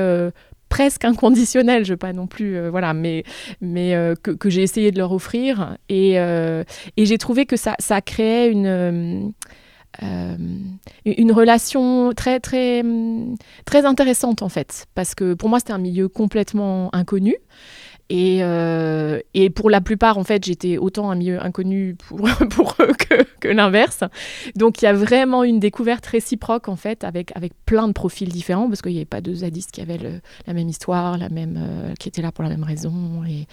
[0.69, 3.25] presque inconditionnel, je veux pas non plus, euh, voilà, mais,
[3.61, 5.77] mais euh, que, que j'ai essayé de leur offrir.
[5.89, 6.65] Et, euh,
[6.97, 9.33] et j'ai trouvé que ça, ça créait une,
[11.05, 12.83] une relation très, très,
[13.65, 14.87] très intéressante, en fait.
[14.95, 17.35] Parce que pour moi, c'était un milieu complètement inconnu.
[18.11, 22.27] Et, euh, et, pour la plupart, en fait, j'étais autant un milieu inconnu pour,
[22.81, 22.93] eux
[23.41, 24.03] que, l'inverse.
[24.57, 27.33] Donc, il y a vraiment une découverte réciproque, en fait, avec,
[27.67, 29.99] plein de profils différents, parce qu'il n'y avait pas deux zadistes qui avaient
[30.47, 33.23] la même histoire, la même, euh, qui étaient là pour la même raison.
[33.29, 33.47] Et,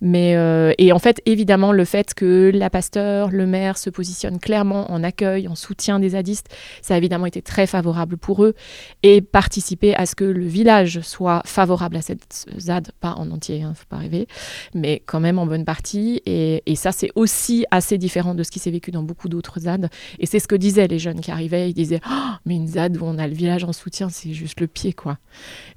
[0.00, 4.90] mais, euh, en fait, évidemment, le fait que la pasteur, le maire se positionnent clairement
[4.92, 6.48] en accueil, en soutien des zadistes,
[6.80, 8.54] ça a évidemment été très favorable pour eux
[9.02, 13.62] et participer à ce que le village soit favorable à cette ZAD, pas en entier,
[13.62, 14.26] hein, faut pas arriver,
[14.74, 16.22] mais quand même en bonne partie.
[16.26, 19.88] Et, ça, c'est aussi assez différent de ce qui s'est vécu dans beaucoup d'autres ZAD.
[20.18, 21.70] Et c'est ce que disaient les jeunes qui arrivaient.
[21.70, 24.60] Ils disaient oh, Mais une ZAD où on a le village en soutien, c'est juste
[24.60, 25.18] le pied, quoi.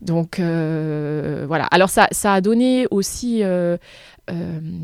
[0.02, 1.66] Donc, euh, voilà.
[1.66, 3.44] Alors, ça, ça a donné aussi.
[3.44, 3.78] Euh,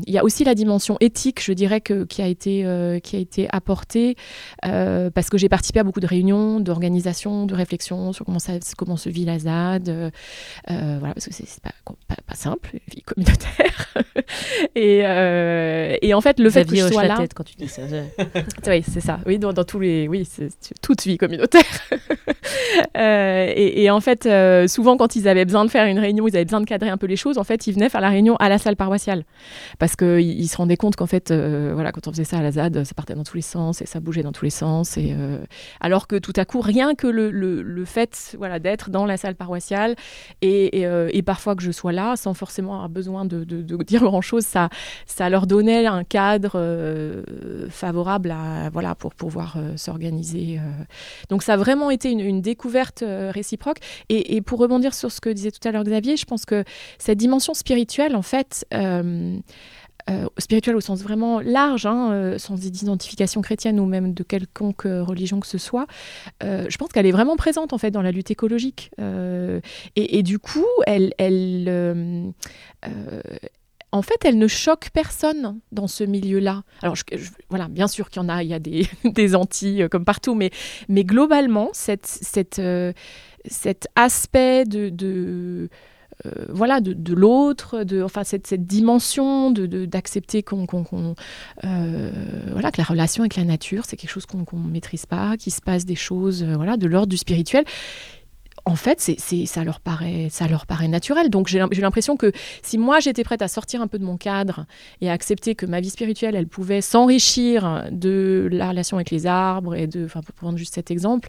[0.06, 3.16] il y a aussi la dimension éthique, je dirais, que, qui, a été, euh, qui
[3.16, 4.16] a été apportée,
[4.64, 8.54] euh, parce que j'ai participé à beaucoup de réunions, d'organisation, de réflexion sur comment, ça,
[8.76, 9.88] comment se vit la ZAD.
[9.88, 10.10] Euh,
[10.68, 11.72] voilà, parce que c'est pas,
[12.08, 13.94] pas, pas, simple, une vie communautaire.
[14.74, 17.16] et, et, en fait, le fait que je sois la là...
[17.18, 17.82] tête quand tu dis ça.
[18.66, 19.20] oui, c'est ça.
[19.26, 20.08] Oui, dans, dans, tous les...
[20.08, 20.50] Oui, c'est
[20.82, 21.62] toute vie communautaire.
[22.94, 24.28] et, et, en fait,
[24.68, 26.96] souvent, quand ils avaient besoin de faire une réunion, ils avaient besoin de cadrer un
[26.96, 29.24] peu les choses, en fait, ils venaient faire la réunion à la salle paroissiale
[29.78, 32.52] parce qu'ils se rendaient compte qu'en fait, euh, voilà, quand on faisait ça à la
[32.52, 34.96] ZAD, ça partait dans tous les sens et ça bougeait dans tous les sens.
[34.96, 35.38] Et, euh,
[35.80, 39.16] alors que tout à coup, rien que le, le, le fait voilà, d'être dans la
[39.16, 39.96] salle paroissiale
[40.42, 43.62] et, et, euh, et, parfois que je sois là, sans forcément avoir besoin de, de,
[43.84, 44.68] dire grand-chose, ça,
[45.06, 46.56] ça leur donnait un cadre
[47.70, 50.60] favorable à, voilà, pour pouvoir s'organiser.
[51.28, 53.78] Donc ça a vraiment été une, découverte réciproque.
[54.08, 56.64] Et, pour rebondir sur ce que disait tout à l'heure Xavier, je pense que
[56.98, 58.66] cette dimension spirituelle, en fait,
[60.08, 64.86] euh, spirituel au sens vraiment large, hein, euh, sans identification chrétienne ou même de quelconque
[64.86, 65.88] euh, religion que ce soit,
[66.44, 68.92] euh, je pense qu'elle est vraiment présente en fait dans la lutte écologique.
[69.00, 69.60] Euh,
[69.96, 71.12] et, du coup, elle,
[73.92, 76.62] en fait, elle ne choque personne dans ce milieu-là.
[76.82, 77.02] Alors, je,
[77.48, 80.36] voilà, bien sûr qu'il y en a, il y a des, des anti comme partout,
[80.36, 80.52] mais,
[80.88, 82.20] globalement, cet
[83.96, 85.68] aspect de
[86.24, 91.14] euh, voilà, de, l'autre, de, enfin, cette, cette dimension d'accepter de, qu'on, qu'on, qu'on
[91.64, 92.10] euh,
[92.52, 95.52] voilà, que la relation avec la nature, c'est quelque chose qu'on ne maîtrise pas, qu'il
[95.52, 97.64] se passe des choses euh, voilà, de l'ordre du spirituel
[98.68, 101.30] en fait, c'est, ça, leur paraît, ça leur paraît naturel.
[101.30, 104.66] Donc j'ai, l'impression que si moi j'étais prête à sortir un peu de mon cadre
[105.00, 109.26] et à accepter que ma vie spirituelle, elle pouvait s'enrichir de la relation avec les
[109.26, 111.28] arbres et de, enfin pour prendre juste cet exemple,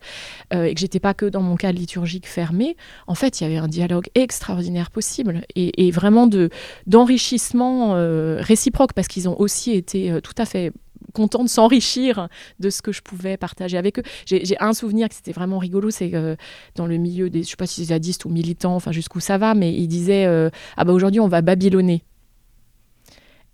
[0.51, 3.47] euh, et que j'étais pas que dans mon cadre liturgique fermé, en fait, il y
[3.47, 6.49] avait un dialogue extraordinaire possible et, et vraiment de,
[6.87, 10.71] d'enrichissement euh, réciproque parce qu'ils ont aussi été euh, tout à fait
[11.17, 14.03] content de s'enrichir de ce que je pouvais partager avec eux.
[14.25, 16.37] J'ai un souvenir que c'était vraiment rigolo, c'est que
[16.75, 19.55] dans le milieu des, je sais pas si zadistes ou militants, enfin jusqu'où ça va,
[19.55, 22.03] mais ils disaient euh, ah bah aujourd'hui on va babylonner.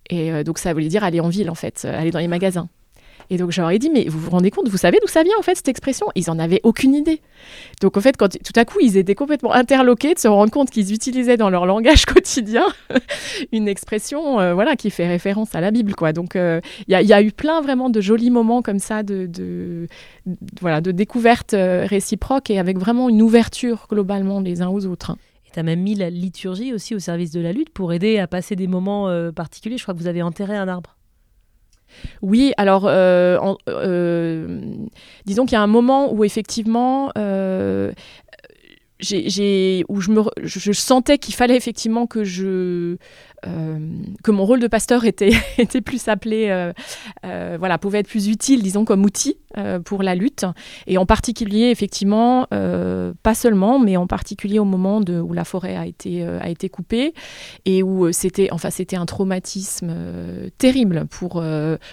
[0.09, 2.67] Et euh, donc ça voulait dire aller en ville en fait, aller dans les magasins.
[3.33, 5.41] Et donc, j'aurais dit, mais vous vous rendez compte, vous savez d'où ça vient, en
[5.41, 6.05] fait, cette expression?
[6.13, 7.19] Ils n'en avaient aucune idée.
[7.81, 10.69] Donc, en fait, quand, tout à coup, ils étaient complètement interloqués de se rendre compte
[10.69, 12.67] qu'ils utilisaient dans leur langage quotidien
[13.51, 15.95] une expression euh, voilà, qui fait référence à la Bible.
[15.95, 16.13] Quoi.
[16.13, 19.87] Donc, euh, il y, a eu plein vraiment de jolis moments comme ça de, de,
[20.61, 25.09] voilà, de découverte euh, réciproque et avec vraiment une ouverture globalement les uns aux autres.
[25.09, 25.17] Hein.
[25.53, 28.27] Tu as même mis la liturgie aussi au service de la lutte pour aider à
[28.27, 29.77] passer des moments particuliers.
[29.77, 30.95] Je crois que vous avez enterré un arbre.
[32.21, 34.61] Oui, alors euh, euh,
[35.25, 37.91] disons qu'il y a un moment où effectivement euh,
[38.99, 42.97] je, sentais qu'il fallait effectivement que je
[44.23, 46.73] que mon rôle de pasteur était, était plus appelé, euh,
[47.25, 49.37] euh, voilà, pouvait être plus utile, disons, comme outil
[49.85, 50.47] pour la lutte.
[50.87, 55.85] Et en particulier, effectivement, pas seulement, mais en particulier au moment où la forêt a
[55.85, 57.13] été, a été coupée
[57.65, 59.93] et où c'était, enfin, un traumatisme
[60.57, 61.43] terrible pour,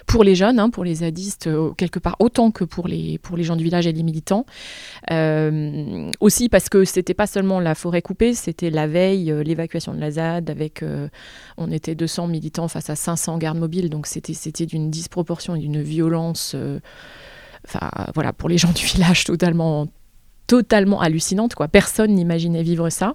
[0.06, 3.44] pour les jeunes, hein, pour les zadistes, quelque part autant que pour les, pour les
[3.44, 4.46] gens du village et les militants.
[6.20, 10.12] aussi parce que c'était pas seulement la forêt coupée, c'était la veille, l'évacuation de la
[10.12, 10.82] ZAD avec
[11.56, 15.82] on était 200 militants face à 500 gardes mobiles, donc c'était d'une disproportion et d'une
[15.82, 16.52] violence.
[16.54, 16.80] Euh,
[18.14, 19.86] voilà, pour les gens du village, totalement
[20.50, 21.54] totalement hallucinante.
[21.54, 21.68] Quoi.
[21.68, 23.14] Personne n'imaginait vivre ça.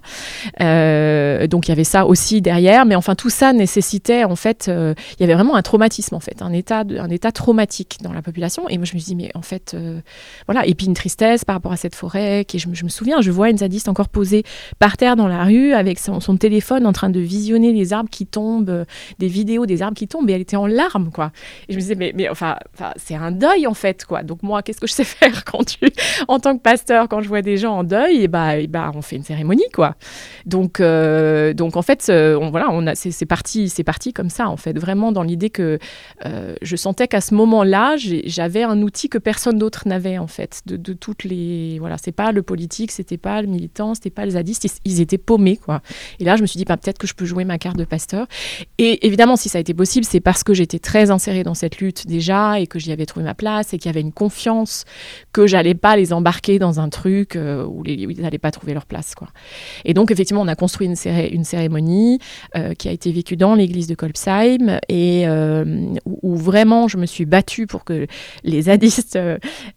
[0.62, 2.86] Euh, donc il y avait ça aussi derrière.
[2.86, 6.20] Mais enfin, tout ça nécessitait, en fait, euh, il y avait vraiment un traumatisme, en
[6.20, 8.70] fait, un état, un état traumatique dans la population.
[8.70, 10.00] Et moi, je me suis dit, mais en fait, euh,
[10.46, 10.66] voilà.
[10.66, 12.46] Et puis une tristesse par rapport à cette forêt.
[12.48, 14.42] Qui, je, me souviens, je vois une zadiste encore posée
[14.78, 18.24] par terre dans la rue avec son, téléphone en train de visionner les arbres qui
[18.24, 18.86] tombent,
[19.18, 20.30] des vidéos des arbres qui tombent.
[20.30, 21.32] Et elle était en larmes, quoi.
[21.68, 24.22] Et je me disais, mais, mais enfin, enfin c'est un deuil, en fait, quoi.
[24.22, 25.90] Donc moi, qu'est-ce que je sais faire quand tu,
[26.28, 29.02] en tant que pasteur, quand je vois des gens en deuil, et bah, bah on
[29.02, 29.96] fait une cérémonie, quoi.
[30.44, 34.48] Donc, euh, donc en fait, euh, voilà, on a, c'est, parti, c'est parti comme ça,
[34.48, 35.78] en fait, vraiment dans l'idée que
[36.24, 40.62] euh, je sentais qu'à ce moment-là, j'avais un outil que personne d'autre n'avait, en fait,
[40.66, 44.32] de, toutes les, voilà, c'est pas le politique, c'était pas le militant, c'était pas le
[44.32, 45.82] zadiste, ils, étaient paumés, quoi.
[46.20, 47.84] Et là, je me suis dit, bah, peut-être que je peux jouer ma carte de
[47.84, 48.26] pasteur.
[48.78, 51.78] Et évidemment, si ça a été possible, c'est parce que j'étais très insérée dans cette
[51.78, 54.84] lutte déjà et que j'y avais trouvé ma place et qu'il y avait une confiance
[55.32, 58.86] que j'allais pas les embarquer dans un truc euh, où, ils n'allaient pas trouver leur
[58.86, 59.14] place.
[59.14, 59.28] Quoi.
[59.84, 60.96] Et donc, effectivement, on a construit une,
[61.32, 62.18] une cérémonie
[62.56, 65.64] euh, qui a été vécue dans l'église de Kolbsheim et euh,
[66.04, 68.06] où, vraiment je me suis battue pour que
[68.44, 69.18] les zadistes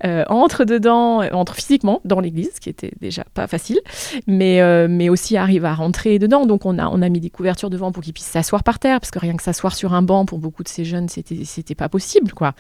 [0.04, 3.80] entrent dedans, entrent physiquement dans l'église, ce qui était déjà pas facile,
[4.28, 6.46] mais, mais aussi arrivent à rentrer dedans.
[6.46, 9.00] Donc, on a, on a mis des couvertures devant pour qu'ils puissent s'asseoir par terre,
[9.00, 11.76] parce que rien que s'asseoir sur un banc, pour beaucoup de ces jeunes, c'était, c'était
[11.76, 12.34] pas possible.
[12.34, 12.54] Quoi.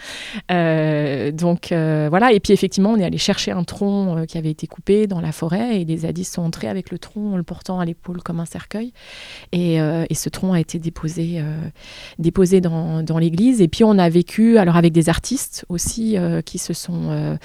[0.50, 2.32] donc, voilà.
[2.32, 5.32] Et puis, effectivement, on est allé chercher un tronc qui avait été coupé dans la
[5.32, 8.41] forêt et les zadistes sont entrés avec le tronc en le portant à l'épaule comme
[8.41, 8.91] un cercueil.
[9.54, 11.62] Et, euh, et, ce tronc a été déposé, euh,
[12.17, 13.62] déposé dans, dans l'église.
[13.62, 17.38] Et puis on a vécu alors avec des artistes aussi euh, qui se sont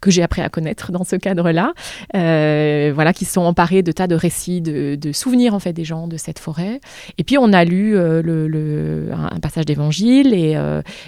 [0.00, 1.72] que j'ai appris à connaître dans ce cadre-là,
[2.12, 6.06] voilà, qui sont emparés de tas de récits, de, de, souvenirs en fait des gens
[6.06, 6.80] de cette forêt.
[7.16, 10.58] Et puis on a lu le, le, un, passage d'évangile et,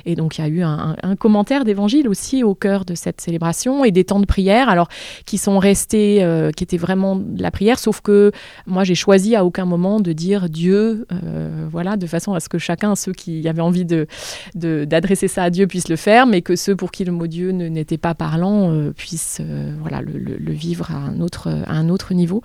[0.07, 3.21] et, donc il y a eu un, un commentaire d'évangile aussi au cœur de cette
[3.21, 4.89] célébration et des temps de prière, alors
[5.27, 5.50] qui sont
[5.93, 8.33] euh, qui était vraiment la prière, sauf que
[8.67, 12.49] moi j'ai choisi à aucun moment de dire Dieu, euh, voilà, de façon à ce
[12.49, 14.07] que chacun, ceux qui avaient envie de
[14.55, 17.51] d'adresser ça à Dieu puissent le faire, mais que ceux pour qui le mot Dieu
[17.51, 19.41] n'était pas parlant euh, puissent
[19.81, 22.43] voilà le, le, vivre à un autre à un autre niveau.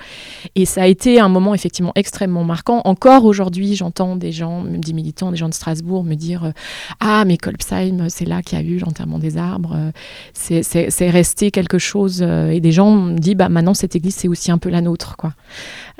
[0.55, 2.81] Et ça a été un moment effectivement extrêmement marquant.
[2.85, 6.53] Encore aujourd'hui, j'entends des gens, même des militants, des gens de Strasbourg me dire
[6.99, 9.91] ah mais Kolbsheim, c'est là qu'il y a eu l'enterrement des arbres,
[10.33, 14.57] c'est resté quelque chose et des gens dit bah maintenant cette église c'est aussi un
[14.57, 15.33] peu la nôtre quoi.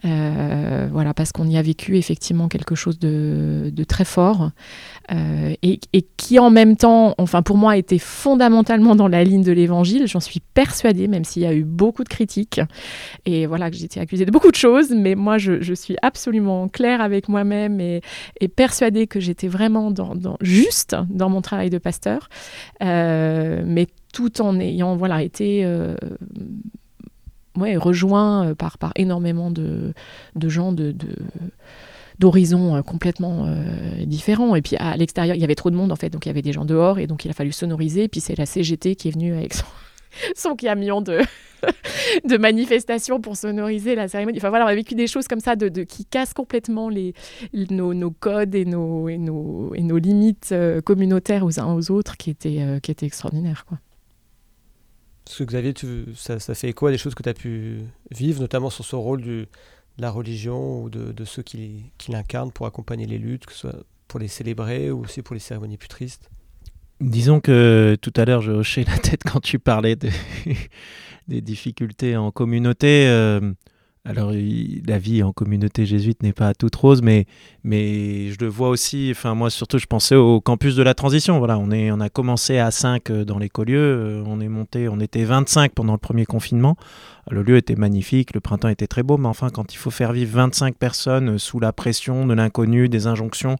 [0.03, 4.51] Euh, voilà parce qu'on y a vécu effectivement quelque chose de, très fort
[5.11, 5.79] euh, et,
[6.17, 10.07] qui en même temps, enfin pour moi était fondamentalement dans la ligne de l'évangile.
[10.07, 12.61] J'en suis persuadée même s'il y a eu beaucoup de critiques
[13.25, 17.01] et voilà que été accusée de beaucoup de choses, mais moi je, suis absolument claire
[17.01, 18.01] avec moi-même et,
[18.55, 19.93] persuadée que j'étais vraiment
[20.41, 22.29] juste dans mon travail de pasteur,
[22.81, 25.65] euh, mais tout en ayant voilà été
[27.57, 29.93] ouais, rejoint euh, par, par énormément de,
[30.35, 31.15] de gens de, de
[32.19, 34.55] d'horizons euh, complètement euh, différents.
[34.55, 36.31] Et puis à l'extérieur, il y avait trop de monde en fait, donc il y
[36.31, 38.03] avait des gens dehors et donc il a fallu sonoriser.
[38.03, 39.65] Et puis c'est la CGT qui est venue avec son,
[40.35, 41.19] son camion de,
[42.25, 44.37] de manifestation pour sonoriser la cérémonie.
[44.37, 47.13] Enfin voilà, on a vécu des choses comme ça de, de qui cassent complètement les,
[47.69, 52.15] nos, nos, codes et nos, et nos, et nos limites communautaires aux uns aux autres
[52.15, 53.65] qui étaient, qui étaient extraordinaires.
[53.67, 53.77] Quoi.
[55.25, 55.73] Parce que Xavier,
[56.15, 57.79] ça, fait écho à des choses que tu as pu
[58.11, 59.47] vivre, notamment sur ce rôle de
[59.97, 64.19] la religion ou de, ceux qui, l'incarnent pour accompagner les luttes, que ce soit pour
[64.19, 66.29] les célébrer ou aussi pour les cérémonies plus tristes?
[67.01, 70.09] Disons que tout à l'heure, je hochais la tête quand tu parlais de
[71.27, 73.07] des difficultés en communauté.
[73.07, 73.53] Euh,
[74.07, 77.25] alors, la vie en communauté jésuite n'est pas toute rose, mais,
[77.63, 79.07] mais je le vois aussi.
[79.09, 81.39] Enfin, moi, surtout, je pensais au campus de la transition.
[81.39, 83.79] Voilà, on, a commencé à 5 dans l'écolieu.
[83.79, 86.77] Euh, on est monté, on était 25 pendant le premier confinement.
[87.31, 90.13] Le lieu était magnifique, le printemps était très beau, mais enfin, quand il faut faire
[90.13, 93.55] vivre 25 personnes sous la pression de l'inconnu, des injonctions,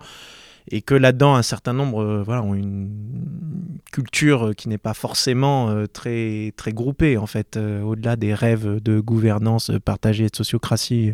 [0.70, 5.86] et que là-dedans un certain nombre euh, ont une culture qui n'est pas forcément euh,
[5.86, 11.14] très, très groupée en fait, euh, au-delà des rêves de gouvernance partagée et de sociocratie,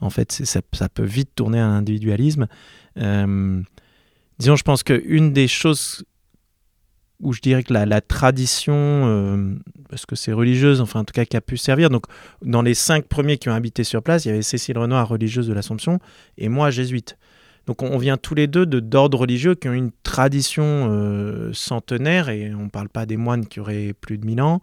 [0.00, 2.46] en fait ça, peut vite tourner à l'individualisme.
[2.96, 6.04] disons, je pense qu'une des choses
[7.20, 11.24] où je dirais que la, la tradition, parce que c'est religieuse, enfin en tout cas
[11.24, 11.90] qui a pu servir.
[11.90, 12.04] Donc
[12.42, 15.46] dans les cinq premiers qui ont habité sur place, il y avait Cécile Renoir, religieuse
[15.46, 16.00] de l'Assomption,
[16.38, 17.16] et moi, jésuite.
[17.66, 22.54] Donc on vient tous les deux d'ordres religieux qui ont une tradition euh, centenaire, et
[22.54, 24.60] on ne parle pas des moines qui auraient plus de 1000 ans,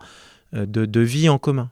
[0.54, 1.72] euh, de, de, vie en commun.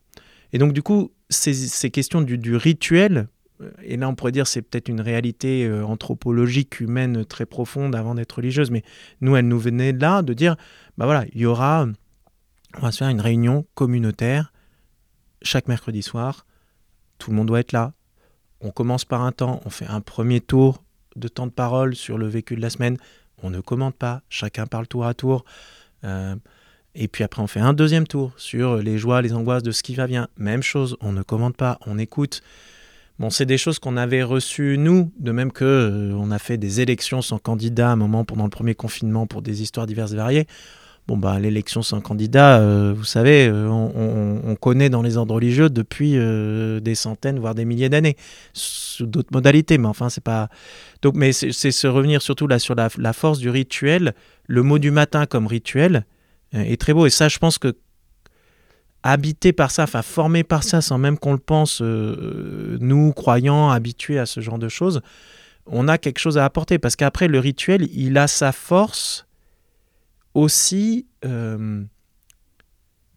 [0.54, 3.28] Et donc du coup, ces, ces questions du, du, rituel,
[3.62, 8.16] euh, et là on pourrait dire c'est peut-être une réalité anthropologique, humaine très profonde avant
[8.16, 8.84] d'être religieuse, mais
[9.22, 10.56] nous, elle nous venait de là, de dire,
[10.98, 11.86] bah voilà, il y aura,
[12.78, 14.52] on va se faire une réunion communautaire
[15.42, 16.46] chaque mercredi soir,
[17.18, 17.94] tout le monde doit être là.
[18.62, 20.84] On commence par un temps, on fait un premier tour
[21.16, 22.98] de temps de parole sur le vécu de la semaine.
[23.44, 25.46] On ne commente pas, chacun parle tour à tour.
[26.04, 26.36] Euh,
[26.96, 29.84] et puis après, on fait un deuxième tour sur les joies, les angoisses de ce
[29.84, 30.28] qui va bien.
[30.38, 32.42] Même chose, on ne commente pas, on écoute.
[33.20, 36.58] Bon, c'est des choses qu'on avait reçues, nous, de même que euh, on a fait
[36.58, 40.14] des élections sans candidat à un moment pendant le premier confinement pour des histoires diverses
[40.14, 40.48] et variées.
[41.10, 45.18] Bon, bah, l'élection sans candidat, euh, vous savez, euh, on, on, on, connaît dans les
[45.18, 48.16] ordres religieux depuis euh, des centaines, voire des milliers d'années,
[48.54, 50.50] sous d'autres modalités, mais enfin, c'est pas.
[51.02, 54.14] Donc, mais c'est se revenir surtout là sur la, force du rituel.
[54.46, 56.06] Le mot du matin comme rituel
[56.54, 57.76] est très beau, et ça, je pense que
[59.02, 64.20] habité par ça, enfin formé par ça, sans même qu'on le pense, nous, croyants, habitués
[64.20, 65.02] à ce genre de choses,
[65.66, 69.26] on a quelque chose à apporter, parce qu'après, le rituel, il a sa force
[70.40, 71.84] aussi euh,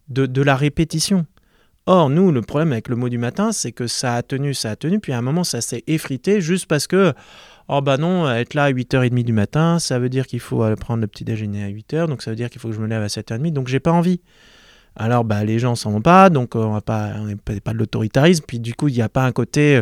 [0.09, 1.27] de, la répétition.
[1.87, 4.73] Or, nous, le problème avec le mot du matin, c'est que ça a tenu, ça
[4.73, 7.13] a tenu, puis à un moment, ça s'est effrité juste parce que,
[7.69, 11.01] oh bah non, être là à 8h30 du matin, ça veut dire qu'il faut prendre
[11.01, 13.03] le petit déjeuner à 8h, donc ça veut dire qu'il faut que je me lève
[13.03, 14.21] à 7h30, donc j'ai pas envie.
[14.95, 17.15] Alors, bah, les gens s'en vont pas, donc on n'est pas,
[17.65, 19.81] pas de l'autoritarisme, puis du coup, il n'y a pas un côté,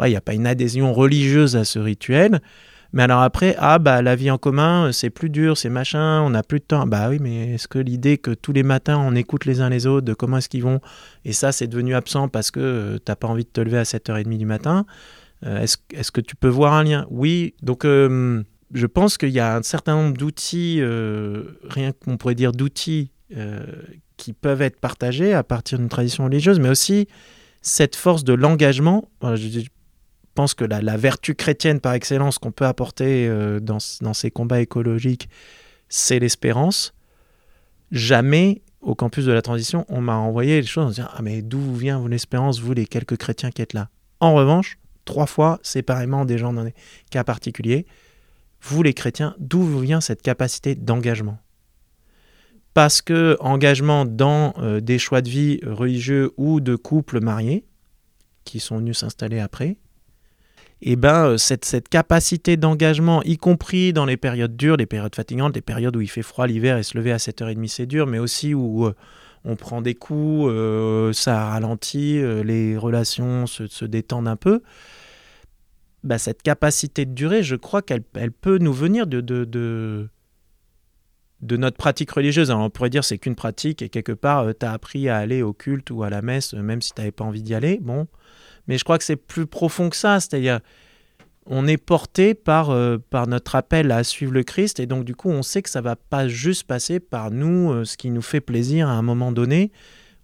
[0.00, 2.40] il n'y a pas une adhésion religieuse à ce rituel.
[2.92, 6.30] Mais alors après, ah bah la vie en commun, c'est plus dur, c'est machin, on
[6.30, 6.86] n'a plus de temps.
[6.86, 9.86] Bah oui, mais est-ce que l'idée que tous les matins on écoute les uns les
[9.86, 10.80] autres de comment est-ce qu'ils vont,
[11.24, 13.84] et ça c'est devenu absent parce que euh, t'as pas envie de te lever à
[13.84, 14.84] 7h30 du matin,
[15.44, 17.06] euh, est-ce est que tu peux voir un lien?
[17.10, 22.16] Oui, donc euh, je pense qu'il y a un certain nombre d'outils, euh, rien qu'on
[22.16, 23.64] pourrait dire d'outils, euh,
[24.16, 27.08] qui peuvent être partagés à partir d'une tradition religieuse, mais aussi
[27.60, 29.08] cette force de l'engagement.
[29.22, 29.60] Je,
[30.34, 35.28] pense que la, vertu chrétienne par excellence qu'on peut apporter euh, dans, ces combats écologiques,
[35.88, 36.94] c'est l'espérance.
[37.90, 41.42] Jamais au campus de la transition, on m'a envoyé les choses en disant Ah, mais
[41.42, 43.88] d'où vient vos espérance, vous les quelques chrétiens qui êtes là?
[44.20, 46.74] En revanche, trois fois séparément des gens dans des
[47.10, 47.86] cas particuliers,
[48.62, 51.38] vous les chrétiens, d'où vient cette capacité d'engagement?
[52.74, 57.64] Parce que engagement dans euh, des choix de vie religieux ou de couples mariés,
[58.44, 59.76] qui sont venus s'installer après,
[60.84, 65.54] et ben cette, cette capacité d'engagement, y compris dans les périodes dures, les périodes fatigantes,
[65.54, 68.18] les périodes où il fait froid l'hiver et se lever à 7h30 c'est dur, mais
[68.18, 68.94] aussi où euh,
[69.44, 74.60] on prend des coups, euh, ça ralentit, euh, les relations se, se, détendent un peu.
[76.02, 81.56] Bah, cette capacité de durée, je crois qu'elle elle peut nous venir de, de, de,
[81.56, 82.50] notre pratique religieuse.
[82.50, 85.42] Alors on pourrait dire c'est qu'une pratique et quelque part tu as appris à aller
[85.42, 87.78] au culte ou à la messe même si tu n'avais pas envie d'y aller.
[87.80, 88.08] Bon,
[88.66, 90.60] mais je crois que c'est plus profond que ça, c'est-à-dire
[91.46, 95.14] on est porté par, euh, par notre appel à suivre le Christ et donc du
[95.14, 98.22] coup on sait que ça va pas juste passer par nous, euh, ce qui nous
[98.22, 99.72] fait plaisir à un moment donné,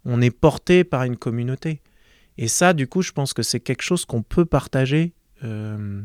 [0.05, 1.81] on est porté par une communauté.
[2.37, 5.13] Et ça, du coup, je pense que c'est quelque chose qu'on peut partager,
[5.43, 6.01] euh,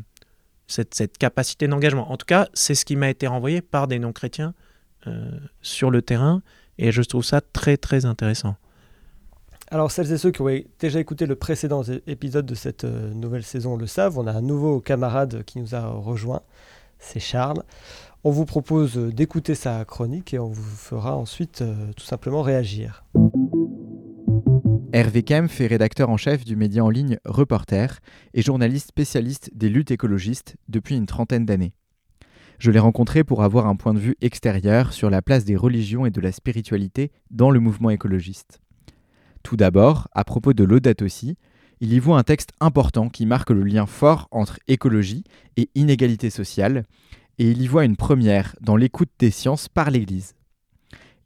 [0.67, 2.11] cette, cette, capacité d'engagement.
[2.11, 4.53] En tout cas, c'est ce qui m'a été renvoyé par des non-chrétiens
[5.61, 6.41] sur le terrain,
[6.79, 8.55] et je trouve ça très, très intéressant.
[9.71, 13.43] Alors, celles et ceux qui ont déjà écouté le précédent épisode de cette euh, nouvelle
[13.43, 16.41] saison le savent, on a un nouveau camarade qui nous a rejoint,
[16.99, 17.63] c'est Charles.
[18.23, 23.03] On vous propose d'écouter sa chronique et on vous fera ensuite euh, tout simplement réagir.
[24.93, 27.99] Hervé Kempf est rédacteur en chef du média en ligne Reporter
[28.33, 31.73] et journaliste spécialiste des luttes écologistes depuis une trentaine d'années.
[32.59, 36.05] Je l'ai rencontré pour avoir un point de vue extérieur sur la place des religions
[36.05, 38.61] et de la spiritualité dans le mouvement écologiste.
[39.45, 41.37] Tout d'abord, à propos de Laudato Si,
[41.79, 45.23] il y voit un texte important qui marque le lien fort entre écologie
[45.55, 46.83] et inégalité sociale,
[47.37, 50.33] et il y voit une première dans l'écoute des sciences par l'Église.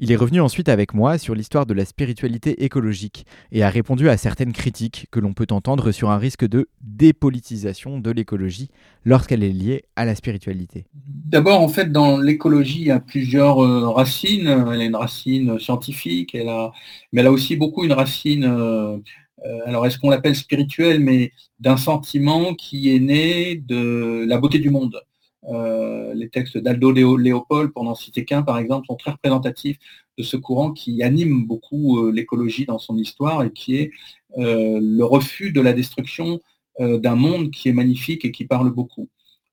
[0.02, 4.08] Il est revenu ensuite avec moi sur l'histoire de la spiritualité écologique et a répondu
[4.08, 8.70] à certaines critiques que l'on peut entendre sur un risque de dépolitisation de l'écologie
[9.04, 10.86] lorsqu'elle est liée à la spiritualité.
[10.94, 14.48] D'abord, en fait, dans l'écologie, il y a plusieurs euh, racines.
[14.48, 18.98] Elle a une racine scientifique, mais elle a aussi beaucoup une racine, euh,
[19.46, 24.60] euh, alors est-ce qu'on l'appelle spirituelle, mais d'un sentiment qui est né de la beauté
[24.60, 25.02] du monde.
[25.50, 29.78] Euh, les textes d'Aldo Léopold, pour n'en citer qu'un par exemple, sont très représentatifs
[30.18, 33.92] de ce courant qui anime beaucoup euh, l'écologie dans son histoire et qui est
[34.38, 36.40] euh, le refus de la destruction
[36.82, 39.10] d'un monde qui est magnifique et qui parle beaucoup.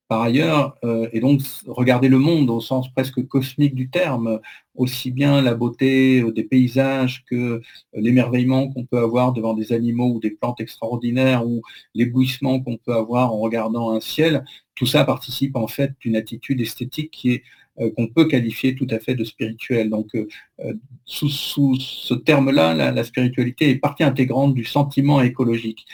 [0.09, 0.77] Par ailleurs,
[1.13, 4.41] et donc regarder le monde au sens presque cosmique du terme,
[4.77, 7.61] aussi bien la beauté des paysages que
[7.93, 11.63] l'émerveillement qu'on peut avoir devant des animaux ou des plantes extraordinaires ou
[11.95, 14.45] l'éblouissement qu'on peut avoir en regardant un ciel,
[14.77, 17.43] tout ça participe en fait d'une attitude esthétique qui est
[17.79, 19.91] euh, qu'on peut qualifier tout à fait de spirituelle.
[19.91, 20.27] Donc, euh,
[20.61, 20.73] euh,
[21.05, 25.85] sous, ce terme-là, la, spiritualité est partie intégrante du sentiment écologique.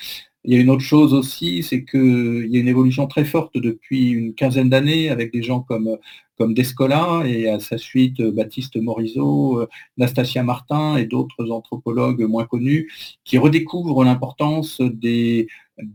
[0.45, 3.57] Il y a une autre chose aussi, c'est qu'il y a une évolution très forte
[3.57, 5.97] depuis une quinzaine d'années avec des gens comme,
[6.37, 12.91] comme Descola et à sa suite Baptiste Morisot, Nastasia Martin et d'autres anthropologues moins connus
[13.25, 15.47] qui redécouvrent l'importance du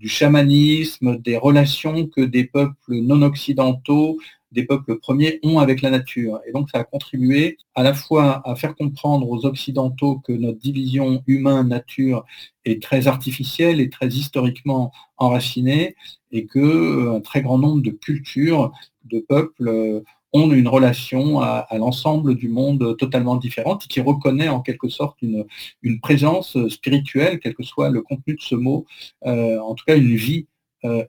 [0.07, 4.17] chamanisme, des relations que des peuples non occidentaux,
[4.51, 6.39] des peuples premiers ont avec la nature.
[6.47, 10.59] Et donc ça a contribué à la fois à faire comprendre aux occidentaux que notre
[10.59, 12.25] division humain-nature
[12.65, 15.95] est très artificielle et très historiquement enracinée
[16.31, 18.71] et que euh, un très grand nombre de cultures,
[19.05, 20.01] de peuples euh,
[20.33, 25.45] ont une relation à, l'ensemble du monde totalement différente, qui reconnaît en quelque sorte une,
[25.81, 28.85] une, présence spirituelle, quel que soit le contenu de ce mot,
[29.25, 30.47] euh, en tout cas une vie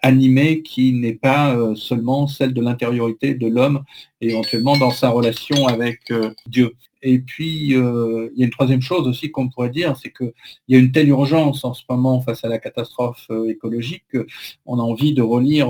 [0.03, 3.85] animée qui n'est pas euh, seulement celle de l'intériorité de l'homme,
[4.21, 6.13] éventuellement dans sa relation avec
[6.47, 6.75] Dieu.
[7.03, 10.33] Et puis, il y a une troisième chose aussi qu'on pourrait dire, c'est qu'il
[10.67, 14.83] y a une telle urgence en ce moment face à la catastrophe écologique qu'on a
[14.83, 15.69] envie de relire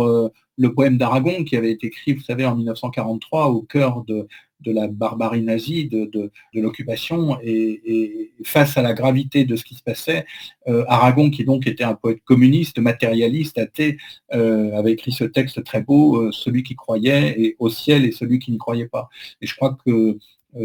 [0.59, 4.27] le poème d'Aragon qui avait été écrit, vous savez, en 1943 au cœur de,
[4.67, 10.27] la barbarie nazie, de, l'occupation, et, face à la gravité de ce qui se passait,
[10.69, 13.99] euh, Aragon, qui donc était un poète communiste, matérialiste, athée,
[14.35, 18.13] euh, avait écrit ce texte très beau, euh, Celui qui croyait et au ciel et
[18.13, 19.09] celui qui n'y croyait pas.
[19.41, 20.19] Et je crois que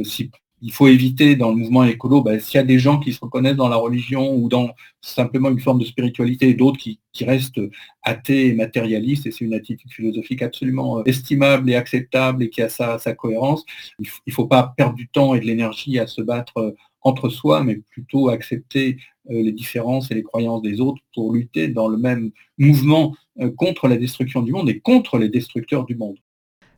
[0.03, 0.31] si
[0.64, 3.20] il faut éviter dans le mouvement écolo, ben, s'il y a des gens qui se
[3.20, 4.70] reconnaissent dans la religion ou dans
[5.01, 7.59] simplement une forme de spiritualité et d'autres qui, restent
[8.01, 12.61] athées et matérialistes, et c'est une attitude philosophique absolument euh, estimable et acceptable et qui
[12.61, 13.66] a sa, cohérence,
[13.99, 17.28] il ne faut pas perdre du temps et de l'énergie à se battre euh, entre
[17.28, 18.97] soi, mais plutôt accepter
[19.30, 23.16] euh, les différences et les croyances des autres pour lutter dans le même mouvement
[23.57, 26.18] contre la destruction du monde et contre les destructeurs du monde.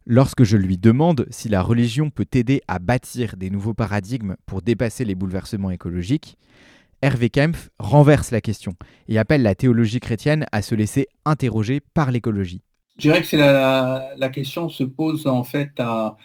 [0.07, 4.61] Lorsque je lui demande si la religion peut aider à bâtir des nouveaux paradigmes pour
[4.61, 6.37] dépasser les bouleversements écologiques,
[7.01, 8.75] Hervé Kempf renverse la question
[9.07, 12.61] et appelle la théologie chrétienne à se laisser interroger par l'écologie.
[12.97, 16.17] Je dirais que la, question se pose en fait à,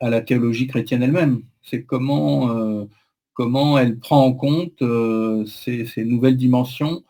[0.00, 1.42] la théologie chrétienne elle-même.
[1.62, 2.84] C'est comment, euh,
[3.78, 7.04] elle prend en compte euh, ces, nouvelles dimensions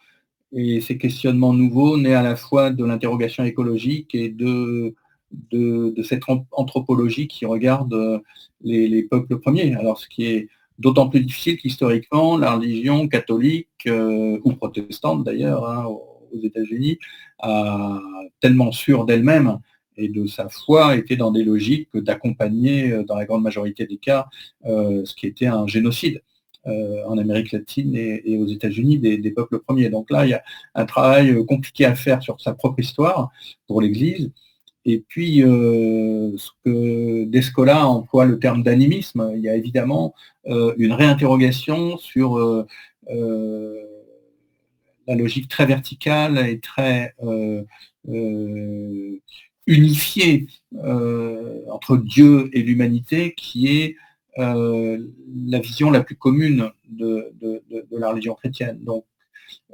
[0.53, 4.95] et ces questionnements nouveaux nés à la fois de l'interrogation écologique et de
[5.33, 6.23] de, cette
[6.53, 8.19] anthropologie qui regarde euh,
[8.63, 9.75] les, peuples premiers.
[9.75, 15.69] Alors ce qui est d'autant plus difficile qu'historiquement, la religion catholique euh, ou protestante d'ailleurs
[15.69, 16.99] hein, aux États-Unis
[17.41, 18.01] a
[18.41, 19.59] tellement sûre d'elle-même
[19.97, 23.99] et de sa foi était dans des logiques d'accompagner, euh, dans la grande majorité des
[23.99, 24.29] cas,
[24.65, 26.23] ce qui était un génocide.
[27.11, 29.89] en Amérique latine et, aux États-Unis des, des, peuples premiers.
[29.89, 30.43] Donc là, il y a
[30.75, 33.31] un travail compliqué à faire sur sa propre histoire
[33.67, 34.31] pour l'Église,
[34.85, 40.15] et puis, euh, ce que Descola emploie le terme d'animisme, il y a évidemment
[40.47, 42.67] euh, une réinterrogation sur euh,
[45.07, 47.15] la logique très verticale et très
[49.67, 50.47] unifiée
[51.69, 53.97] entre Dieu et l'humanité qui est
[54.37, 57.33] la vision la plus commune de,
[57.91, 58.79] la religion chrétienne.
[58.83, 59.05] Donc,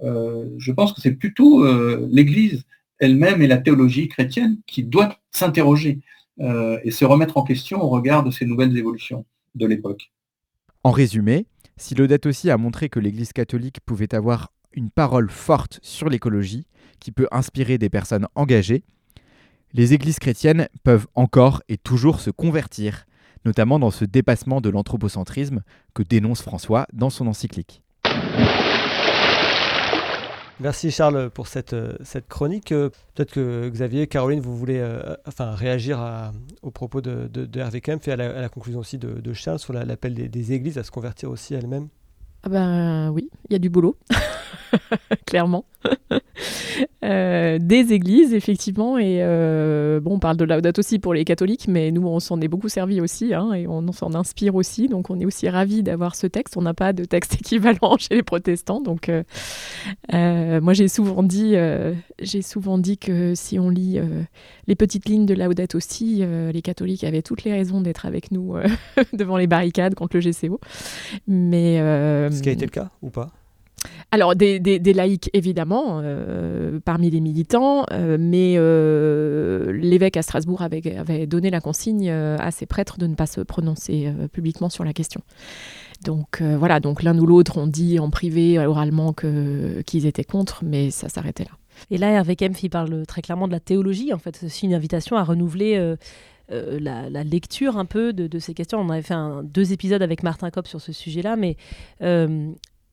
[0.02, 1.64] je pense que c'est plutôt
[2.08, 2.64] l'Église
[2.98, 6.00] elle-même et la théologie chrétienne qui doit s'interroger
[6.38, 9.24] et se remettre en question au regard de ces nouvelles évolutions
[9.54, 10.12] de l'époque.
[10.84, 11.46] En résumé,
[11.78, 16.66] si Laudato aussi a montré que l'Église catholique pouvait avoir une parole forte sur l'écologie,
[17.00, 18.84] qui peut inspirer des personnes engagées,
[19.72, 23.06] les églises chrétiennes peuvent encore et toujours se convertir,
[23.44, 25.62] notamment dans ce dépassement de l'anthropocentrisme
[25.94, 27.82] que dénonce François dans son encyclique.
[30.58, 31.96] Merci Charles pour cette, euh,
[32.28, 32.72] chronique.
[32.72, 36.32] Euh, peut-être que Xavier, Caroline, vous voulez euh, enfin, réagir
[36.62, 40.52] aux propos de, Hervé Kempf et à la, conclusion aussi de, Charles sur l'appel des,
[40.52, 41.88] églises à se convertir aussi elles-mêmes
[42.46, 43.96] ah ben oui, il y a du boulot,
[45.26, 45.64] clairement.
[47.04, 51.68] Euh, des églises, effectivement, et euh, bon, on parle de Laudato aussi pour les catholiques,
[51.68, 55.08] mais nous, on s'en est beaucoup servi aussi, hein, et on s'en inspire aussi, donc
[55.10, 56.56] on est aussi ravis d'avoir ce texte.
[56.56, 61.54] On n'a pas de texte équivalent chez les protestants, donc euh, moi, j'ai souvent dit,
[62.42, 64.00] souvent dit que si on lit
[64.66, 66.22] les petites lignes de Laudato aussi,
[66.52, 68.54] les catholiques avaient toutes les raisons d'être avec nous
[69.12, 70.60] devant les barricades contre le GCO.
[71.28, 71.80] Mais
[72.36, 73.30] ce qui a été le cas ou pas?
[74.10, 80.96] Alors, des, laïcs, évidemment, euh, parmi les militants, euh, mais euh, l'évêque à Strasbourg avait,
[80.96, 84.92] avait, donné la consigne à ses prêtres de ne pas se prononcer publiquement sur la
[84.92, 85.20] question.
[86.04, 90.90] Donc voilà, donc l'un ou l'autre ont dit en privé, oralement, qu'ils étaient contre, mais
[90.90, 91.52] ça s'arrêtait là.
[91.90, 94.36] Et là, Hervé Kempf, il parle très clairement de la théologie, en fait.
[94.36, 95.96] C'est une invitation à renouveler
[96.48, 98.80] la, lecture un peu de, ces questions.
[98.80, 101.56] On avait fait deux épisodes avec Martin Kopp sur ce sujet-là, mais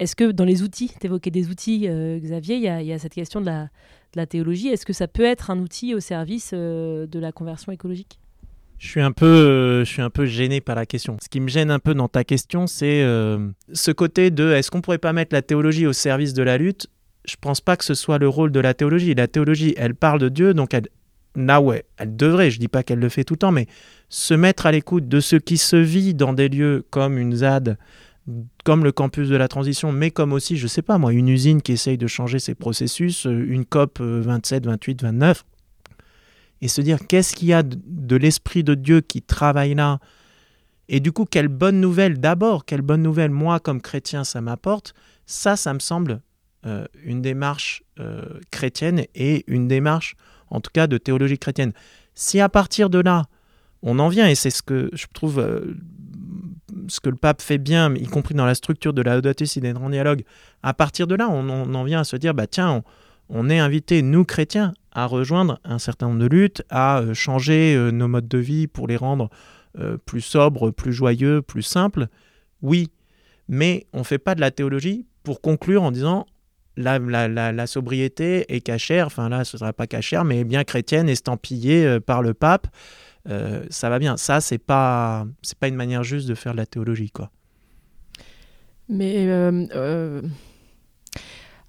[0.03, 3.13] est-ce que dans les outils, tu évoquais des outils, euh, Xavier, il y, a cette
[3.13, 3.45] question de
[4.15, 4.67] la, théologie.
[4.67, 8.19] Est-ce que ça peut être un outil au service euh, de la conversion écologique?
[8.79, 11.17] Je suis, un peu, euh, je suis un peu gêné par la question.
[11.23, 14.81] Ce qui me gêne un peu dans ta question, c'est ce côté de est-ce qu'on
[14.81, 16.87] pourrait pas mettre la théologie au service de la lutte?
[17.25, 19.15] Je pense pas que ce soit le rôle de la théologie.
[19.15, 20.89] La théologie, elle parle de Dieu, donc elle,
[21.35, 23.67] ouais, elle devrait, je dis pas qu'elle le fait tout le temps, mais
[24.09, 27.77] se mettre à l'écoute de ce qui se vit dans des lieux comme une ZAD,
[28.63, 31.61] comme le campus de la transition, mais comme aussi, je sais pas moi, une usine
[31.61, 35.43] qui essaye de changer ses processus, euh, une COP 27, 28, 29,
[36.61, 39.99] et se dire qu'est-ce qu'il y a de l'Esprit de Dieu qui travaille là,
[40.89, 44.93] et du coup, quelle bonne nouvelle, d'abord, quelle bonne nouvelle, moi comme chrétien, ça m'apporte,
[45.25, 46.21] ça, ça me semble
[46.65, 50.15] euh, une démarche euh, chrétienne et une démarche,
[50.53, 51.73] en tout cas, de théologie chrétienne.
[52.15, 53.25] Si à partir de là,
[53.81, 55.43] on en vient, et c'est ce que je trouve
[56.87, 59.61] ce que le pape fait bien, y compris dans la structure de la Laudato Si
[59.61, 60.23] d'être en dialogue,
[60.61, 62.83] à partir de là, on, en vient à se dire, bah tiens,
[63.29, 67.75] on, est invité, nous chrétiens, à rejoindre un certain nombre de luttes, à euh, changer
[67.75, 69.29] euh, nos modes de vie pour les rendre
[69.79, 72.07] euh, plus sobres, plus joyeux, plus simples.
[72.61, 72.91] Oui,
[73.47, 76.25] mais on ne fait pas de la théologie pour conclure en disant
[76.77, 81.09] la, la, sobriété est cachère, enfin là ce ne sera pas cachère, mais bien chrétienne,
[81.09, 82.67] estampillée par le pape.
[83.29, 84.17] Euh, ça va bien.
[84.17, 87.31] Ça, c'est pas, c'est pas une manière juste de faire de la théologie, quoi.
[88.89, 90.21] Mais euh, euh,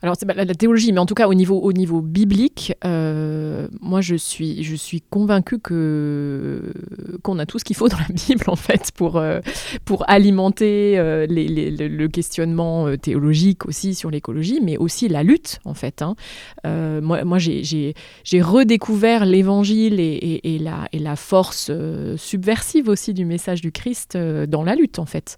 [0.02, 3.68] alors c'est la, la, théologie, mais en tout cas au niveau, au niveau biblique, euh,
[3.80, 6.74] moi je suis, je suis convaincue que
[7.22, 9.40] qu'on a tout ce qu'il faut dans la Bible en fait pour, euh,
[9.86, 16.02] pour alimenter euh, le questionnement théologique aussi sur l'écologie, mais aussi la lutte en fait.
[16.02, 16.16] Hein.
[16.64, 17.94] moi, moi j'ai
[18.42, 21.70] redécouvert l'Évangile et, et, et, la, et la force
[22.16, 25.36] subversive aussi du message du Christ dans la lutte en fait.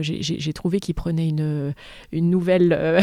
[0.00, 1.74] j'ai trouvé qu'il prenait une,
[2.10, 3.00] une nouvelle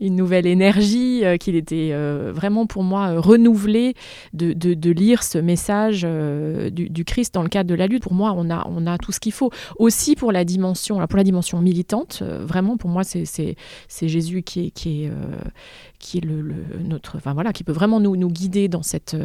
[0.00, 3.94] une nouvelle énergie, euh, qu'il était euh, vraiment pour moi euh, renouvelé
[4.32, 6.06] de, de, lire ce message
[6.72, 8.02] du, Christ dans le cadre de la lutte.
[8.02, 9.50] Pour moi, on a, on a tout ce qu'il faut.
[9.78, 13.56] Aussi pour la dimension, pour la dimension militante, vraiment pour moi, c'est
[14.02, 15.10] Jésus qui est, qui est,
[16.02, 16.24] qui est
[16.82, 19.16] notre, enfin voilà, qui peut vraiment nous, nous guider dans cette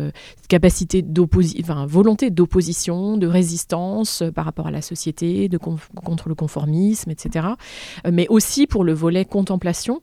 [0.47, 6.35] capacité d'opposition, enfin, volonté d'opposition, de résistance par rapport à la société, de contre le
[6.35, 7.47] conformisme, etc.
[8.09, 10.01] mais aussi pour le volet contemplation.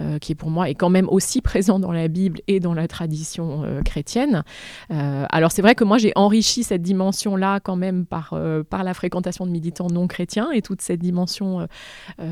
[0.00, 2.86] Euh, qui pour moi est quand même aussi présent dans la Bible et dans la
[2.86, 4.44] tradition euh, chrétienne.
[4.92, 8.34] Euh, alors c'est vrai que moi j'ai enrichi cette dimension-là quand même par,
[8.70, 11.66] par la fréquentation de militants non chrétiens et toute cette dimension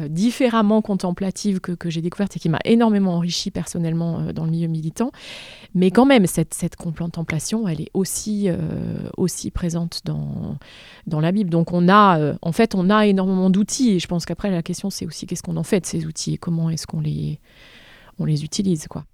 [0.08, 4.68] différemment contemplative que, que j'ai découverte et qui m'a énormément enrichi personnellement dans le milieu
[4.68, 5.10] militant.
[5.74, 8.48] Mais quand même, cette, cette contemplation, elle est aussi,
[9.16, 10.56] aussi présente dans,
[11.06, 11.50] dans la Bible.
[11.50, 14.90] Donc on a, en fait, on a énormément d'outils et je pense qu'après la question
[14.90, 17.40] c'est aussi qu'est-ce qu'on en fait de ces outils et comment est-ce qu'on les
[18.18, 19.04] on les utilise, quoi.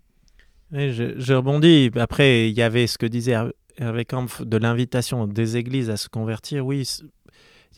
[0.72, 1.90] je, je, rebondis.
[1.96, 3.36] Après, il y avait ce que disait
[3.76, 6.64] Hervé Kampf de l'invitation des églises à se convertir.
[6.66, 6.88] Oui,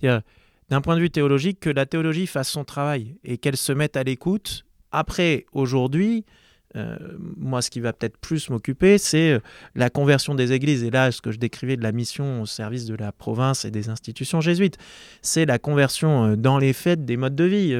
[0.03, 3.97] d'un point de vue théologique, que la théologie fasse son travail et qu'elle se mette
[3.97, 4.65] à l'écoute.
[4.93, 6.25] Après, aujourd'hui,
[6.77, 6.97] euh,
[7.37, 9.41] moi, ce qui va peut-être plus m'occuper, c'est euh,
[9.75, 10.83] la conversion des églises.
[10.83, 13.71] Et là, ce que je décrivais de la mission au service de la province et
[13.71, 14.77] des institutions jésuites,
[15.23, 17.75] c'est la conversion euh, dans les faits des modes de vie.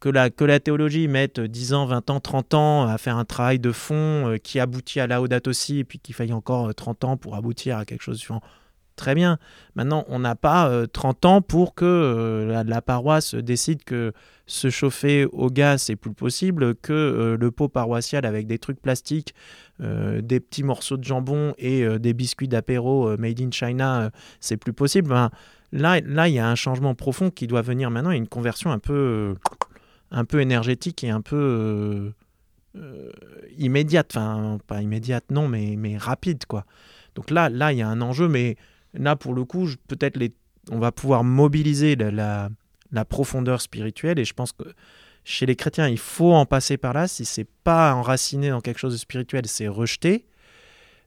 [0.00, 3.24] que, la, que la théologie mette 10 ans, 20 ans, 30 ans à faire un
[3.24, 7.04] travail de fond qui aboutit à la Audate aussi, et puis qu'il faille encore 30
[7.04, 8.22] ans pour aboutir à quelque chose
[9.00, 9.38] très bien.
[9.74, 14.12] Maintenant, on n'a pas 30 ans pour que la, la, paroisse décide que
[14.50, 18.80] se chauffer au gaz, c'est plus possible, que euh, le pot paroissial avec des trucs
[18.80, 19.34] plastiques,
[19.80, 24.56] euh, des petits morceaux de jambon et euh, des biscuits d'apéro made in China, c'est
[24.56, 25.12] plus possible.
[25.12, 25.30] là,
[25.72, 28.80] là, il y a un changement profond qui doit venir maintenant, a une conversion un
[28.80, 29.36] peu,
[30.10, 32.12] un peu énergétique et un peu
[33.56, 34.16] immédiate.
[34.16, 36.64] Enfin, pas immédiate, non, mais, mais rapide, quoi.
[37.14, 38.56] Donc là, là, il y a un enjeu, mais
[38.94, 40.18] là, pour le coup, peut-être
[40.70, 44.18] on va pouvoir mobiliser la profondeur spirituelle.
[44.18, 44.64] Et je pense que
[45.24, 47.08] chez les chrétiens, il faut en passer par là.
[47.08, 50.26] Si c'est pas enraciné dans quelque chose de spirituel, c'est rejeté.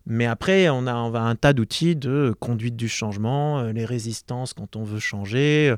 [0.06, 4.76] Mais après, on a, un tas d'outils de conduite du changement, euh, les résistances quand
[4.76, 5.74] on veut changer,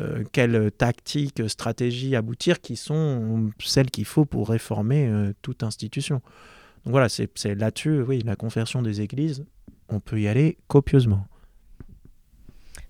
[0.00, 6.16] euh, quelles tactiques, stratégies aboutir, qui sont celles qu'il faut pour réformer euh, toute institution.
[6.84, 9.44] Donc voilà, c'est là-dessus, oui, la conversion des églises,
[9.88, 11.28] on peut y aller copieusement.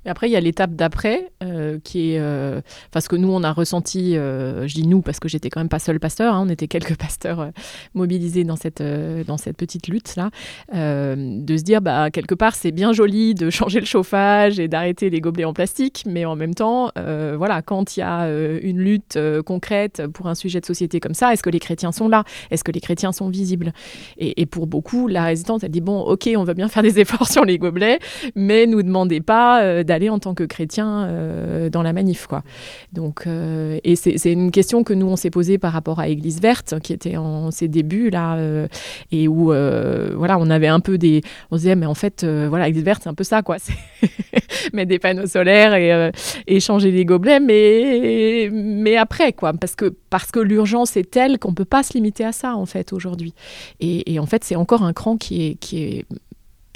[0.06, 2.18] Après, il y a l'étape d'après, euh, qui est.
[2.20, 2.60] Euh,
[2.92, 5.68] parce que nous, on a ressenti, euh, je dis nous parce que j'étais quand même
[5.68, 7.50] pas seul pasteur, hein, on était quelques pasteurs
[7.94, 10.30] mobilisés dans cette, dans cette petite lutte-là,
[10.72, 15.10] de se dire, bah, quelque part, c'est bien joli de changer le chauffage et d'arrêter
[15.10, 18.28] les gobelets en plastique, mais en même temps, voilà, quand il y a
[18.62, 22.08] une lutte concrète pour un sujet de société comme ça, est-ce que les chrétiens sont
[22.08, 22.24] là?
[22.50, 23.72] Est-ce que les chrétiens sont visibles?
[24.18, 27.00] Et, et, pour beaucoup, la résistance, elle dit, bon, ok, on va bien faire des
[27.00, 27.98] efforts sur les gobelets,
[28.34, 32.28] mais nous demandez pas d'aller en tant que chrétien euh, dans la manif.
[32.28, 32.44] Quoi.
[32.92, 36.40] Donc, euh, et c'est une question que nous, on s'est posée par rapport à Église
[36.40, 38.68] Verte, qui était en ses débuts, là, euh,
[39.10, 41.22] et où voilà, on avait un peu des...
[41.50, 43.56] On se disait, mais en fait, voilà, Église Verte, c'est un peu ça, quoi.
[44.72, 50.30] mettre des panneaux solaires et, changer les gobelets, mais, mais après, quoi, parce que, parce
[50.30, 53.32] que l'urgence est telle qu'on ne peut pas se limiter à ça, en fait, aujourd'hui.
[53.80, 56.04] Et, en fait, c'est encore un cran qui est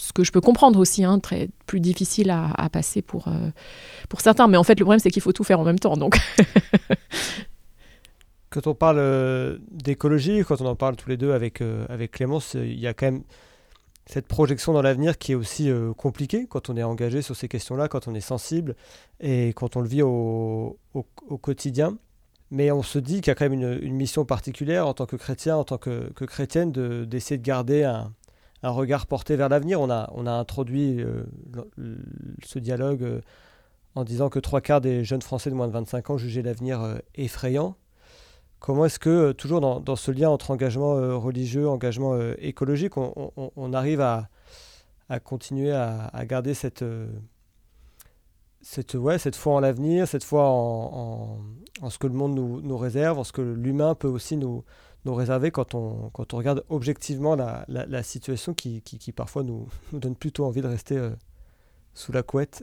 [0.02, 3.50] ce que je peux comprendre aussi, hein, très, plus difficile à, passer pour, euh,
[4.08, 4.48] pour certains.
[4.48, 5.96] Mais en fait, le problème, c'est qu'il faut tout faire en même temps.
[5.96, 6.18] Donc.
[8.50, 12.10] quand on parle euh, d'écologie, quand on en parle tous les deux avec, euh, avec
[12.10, 13.22] Clémence, il y a quand même
[14.06, 17.86] cette projection dans l'avenir qui est aussi compliquée quand on est engagé sur ces questions-là,
[17.86, 18.74] quand on est sensible
[19.20, 21.96] et quand on le vit au, au, quotidien.
[22.50, 25.06] Mais on se dit qu'il y a quand même une, une, mission particulière en tant
[25.06, 26.72] que chrétien, en tant que, que chrétienne,
[27.06, 28.12] d'essayer de garder un,
[28.62, 29.80] un regard porté vers l'avenir.
[29.80, 31.24] On a, on a introduit euh,
[32.44, 33.20] ce dialogue euh,
[33.94, 36.80] en disant que trois quarts des jeunes Français de moins de 25 ans jugeaient l'avenir
[36.80, 37.76] euh, effrayant.
[38.60, 44.28] Comment est-ce que, toujours dans, ce lien entre engagement religieux, engagement écologique, on, arrive à,
[45.24, 46.84] continuer à, garder cette,
[48.60, 51.40] cette, ouais, cette foi en l'avenir, cette foi en,
[51.90, 54.62] ce que le monde nous, nous réserve, en ce que l'humain peut aussi nous,
[55.04, 59.68] nous réserver quand on, quand on regarde objectivement la, la, situation qui, qui, parfois nous,
[59.92, 61.10] nous donne plutôt envie de rester euh,
[61.94, 62.62] sous la couette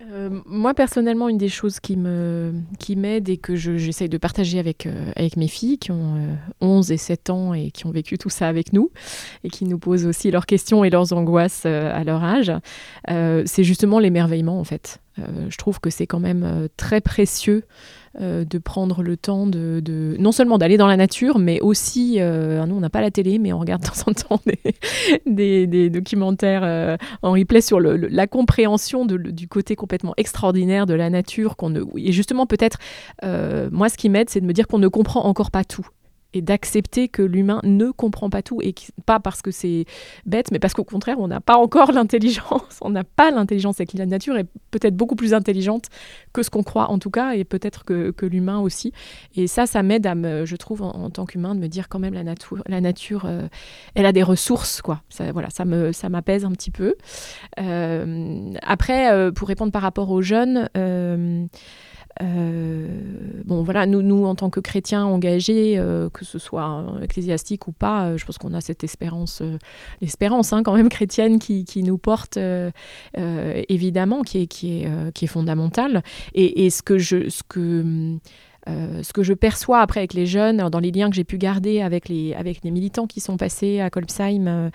[0.00, 4.60] euh, moi personnellement, une des choses qui me qui m'aide et que j'essaye de partager
[4.60, 8.16] avec, euh, avec mes filles qui ont 11 et 7 ans et qui ont vécu
[8.16, 8.92] tout ça avec nous
[9.42, 12.52] et qui nous posent aussi leurs questions et leurs angoisses à leur âge,
[13.08, 15.00] c'est justement l'émerveillement en fait.
[15.16, 17.64] je trouve que c'est quand même très précieux
[18.20, 22.64] euh, de prendre le temps de, non seulement d'aller dans la nature, mais aussi, euh,
[22.66, 24.40] nous on n'a pas la télé, mais on regarde de temps en temps
[25.26, 31.54] des, documentaires euh, en replay sur la compréhension du côté complètement extraordinaire de la nature.
[31.62, 32.78] Ne, et justement peut-être,
[33.70, 35.86] moi ce qui m'aide, c'est de me dire qu'on ne comprend encore pas tout
[36.34, 38.74] et d'accepter que l'humain ne comprend pas tout et
[39.06, 39.86] pas parce que c'est
[40.26, 43.86] bête mais parce qu'au contraire on n'a pas encore l'intelligence on n'a pas l'intelligence et
[43.86, 45.86] que la nature est peut-être beaucoup plus intelligente
[46.32, 48.92] que ce qu'on croit en tout cas et peut-être que, que l'humain aussi.
[49.36, 51.98] Et ça ça m'aide à me je trouve en, tant qu'humain de me dire quand
[51.98, 53.48] même la nature la nature euh,
[53.94, 55.02] elle a des ressources quoi.
[55.08, 56.94] Ça, voilà ça me ça m'apaise un petit peu.
[57.58, 60.68] Euh, après euh, pour répondre par rapport aux jeunes
[62.20, 67.72] bon, voilà, nous, nous, en tant que chrétiens engagés, euh, que ce soit ecclésiastique ou
[67.72, 69.42] pas, euh, je pense qu'on a cette espérance,
[70.00, 72.38] l'espérance hein, quand même chrétienne qui, qui nous porte
[73.68, 76.02] évidemment, qui est, qui est, qui est fondamentale.
[76.34, 78.18] Et, et, ce que je, ce que
[79.02, 81.80] ce que je perçois après avec les jeunes, dans les liens que j'ai pu garder
[81.80, 84.70] avec les, avec militants qui sont passés à Kolbsheim,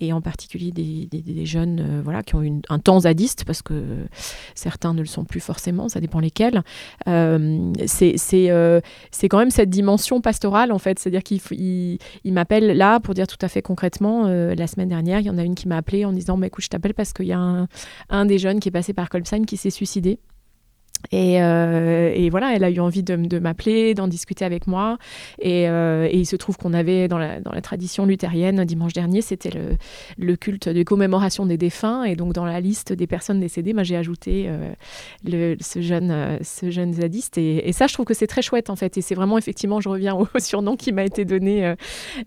[0.00, 4.06] et en particulier des, des, jeunes voilà, qui ont eu un temps zadiste, parce que
[4.54, 6.62] certains ne le sont plus forcément, ça dépend lesquels,
[7.86, 8.18] c'est
[9.28, 10.98] quand même cette dimension pastorale, en fait.
[10.98, 11.40] C'est-à-dire qu'il
[12.24, 15.38] il, m'appelle là pour dire tout à fait concrètement, la semaine dernière, il y en
[15.38, 17.38] a une qui m'a appelé en disant bah, écoute, je t'appelle parce qu'il y a
[17.38, 17.68] un,
[18.10, 20.18] un, des jeunes qui est passé par Colpsheim qui s'est suicidé.
[21.14, 24.98] Euh, et, voilà, elle a eu envie de, m'appeler, d'en discuter avec moi.
[25.44, 29.50] Euh, et, il se trouve qu'on avait dans la, tradition luthérienne, dimanche dernier, c'était
[30.18, 32.04] le, culte de commémoration des défunts.
[32.04, 37.38] Et donc, dans la liste des personnes décédées, j'ai ajouté euh, ce, jeune, zadiste.
[37.38, 38.96] Et, ça, je trouve que c'est très chouette, en fait.
[38.98, 41.74] Et c'est vraiment, effectivement, je reviens au, surnom qui m'a été donné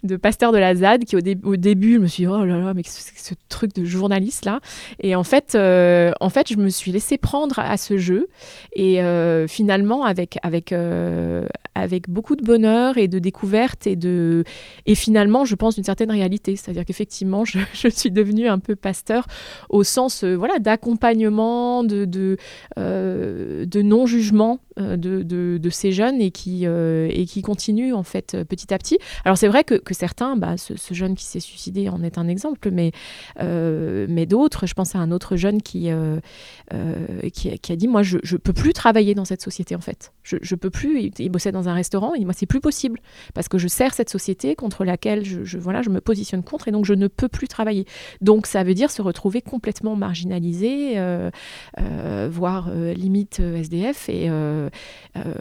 [0.03, 2.57] de pasteur de la ZAD, qui au, au, début, je me suis dit, oh là
[2.57, 4.59] là, mais ce, ce truc de journaliste là?
[4.99, 8.28] Et en fait, en fait, je me suis laissée prendre à ce jeu.
[8.74, 11.45] Et euh, finalement, avec, avec, euh,
[11.76, 14.43] avec beaucoup de bonheur et de découverte et, de,
[14.86, 16.55] et finalement, je pense, d'une certaine réalité.
[16.55, 19.28] C'est-à-dire qu'effectivement, je, je, suis devenue un peu pasteur
[19.70, 22.38] au sens euh, voilà, d'accompagnement, de, de,
[22.78, 28.78] de non-jugement de, de, ces jeunes et qui, et qui continuent en fait petit à
[28.78, 28.97] petit.
[29.26, 32.28] Alors c'est vrai que, que certains, bah, ce, jeune qui s'est suicidé en est un
[32.28, 32.91] exemple, mais,
[33.39, 35.89] mais d'autres, je pense à un autre jeune qui,
[37.34, 40.13] qui, a dit, moi je ne peux plus travailler dans cette société en fait.
[40.23, 41.11] Je, je peux plus.
[41.17, 42.13] Il, bossait dans un restaurant.
[42.13, 42.99] Et moi, c'est plus possible
[43.33, 46.71] parce que je sers cette société contre laquelle je, voilà, je me positionne contre et
[46.71, 47.85] donc je ne peux plus travailler.
[48.21, 51.29] Donc ça veut dire se retrouver complètement marginalisé, euh,
[51.79, 54.09] euh, voire euh, limite SDF.
[54.09, 54.29] Et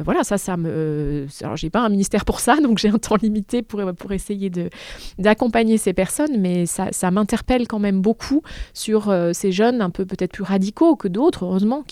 [0.04, 1.26] voilà, ça, ça me.
[1.42, 4.50] Alors j'ai pas un ministère pour ça, donc j'ai un temps limité pour pour essayer
[4.50, 4.70] de
[5.18, 8.42] d'accompagner ces personnes, mais ça, ça m'interpelle quand même beaucoup
[8.74, 11.84] sur ces jeunes un peu peut-être plus radicaux que d'autres, heureusement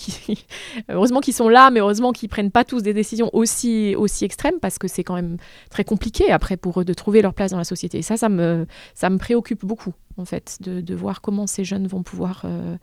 [1.08, 4.60] heureusement qu'ils sont là, mais heureusement qu'ils prennent pas tous des décisions aussi, aussi extrêmes
[4.60, 5.38] parce que c'est quand même
[5.70, 7.98] très compliqué après pour eux de trouver leur place dans la société.
[7.98, 11.64] Et ça, ça me, ça me préoccupe beaucoup, en fait, de, de voir comment ces
[11.64, 12.76] jeunes vont pouvoir euh,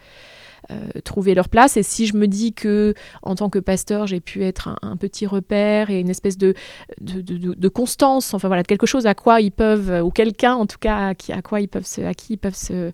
[0.71, 1.77] euh, trouver leur place.
[1.77, 5.27] Et si je me dis que, en tant que pasteur, j'ai pu être un, petit
[5.27, 6.55] repère et une espèce de,
[6.99, 11.09] de, constance, enfin voilà, quelque chose à quoi ils peuvent, ou quelqu'un en tout cas,
[11.09, 12.91] à, qui, quoi ils peuvent se, à qui ils peuvent se,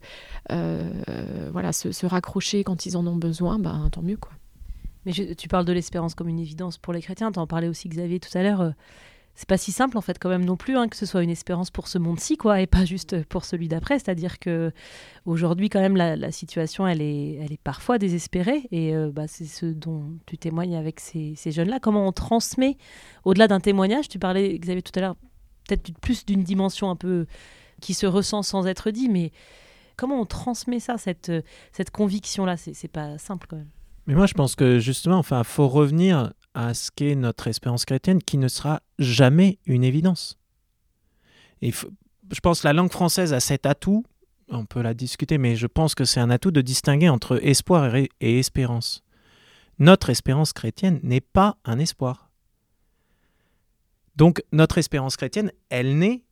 [0.52, 0.90] euh,
[1.54, 4.34] voilà, se, raccrocher quand ils en ont besoin, ben, tant mieux, quoi.
[5.06, 7.32] Mais tu parles de l'espérance comme une évidence pour les chrétiens.
[7.32, 8.62] Tu en parlais aussi, Xavier, tout à l'heure.
[8.62, 8.72] Euh,
[9.34, 11.30] c'est pas si simple, en fait, quand même non plus, hein, que ce soit une
[11.30, 13.98] espérance pour ce monde-ci, quoi, et pas juste pour celui d'après.
[13.98, 14.72] C'est-à-dire que
[15.26, 18.68] aujourd'hui, quand même, la, situation, elle est, elle est parfois désespérée.
[18.72, 21.80] Et euh, bah, c'est ce dont tu témoignes avec ces, ces jeunes-là.
[21.80, 22.78] Comment on transmet,
[23.24, 25.16] au-delà d'un témoignage, tu parlais, Xavier, tout à l'heure,
[25.68, 27.26] peut-être plus d'une dimension un peu
[27.80, 29.32] qui se ressent sans être dit, mais
[29.96, 31.32] comment on transmet ça, cette,
[31.72, 32.58] cette conviction-là?
[32.58, 33.70] C'est pas simple, quand même.
[34.08, 38.22] Mais moi, je pense que justement, enfin, faut revenir à ce qu'est notre espérance chrétienne,
[38.22, 40.38] qui ne sera jamais une évidence.
[41.62, 44.04] Je pense que la langue française a cet atout,
[44.50, 47.96] on peut la discuter, mais je pense que c'est un atout de distinguer entre espoir
[47.96, 49.04] et, et espérance.
[49.80, 52.30] Notre espérance chrétienne n'est pas un espoir.
[54.16, 56.24] Donc notre espérance chrétienne, elle naît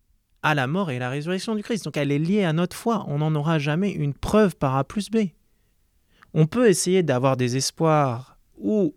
[0.44, 1.86] à la mort et à la résurrection du Christ.
[1.86, 3.06] Donc elle est liée à notre foi.
[3.08, 5.30] On n'en aura jamais une preuve par A plus B
[6.34, 8.94] on peut essayer d'avoir des espoirs ou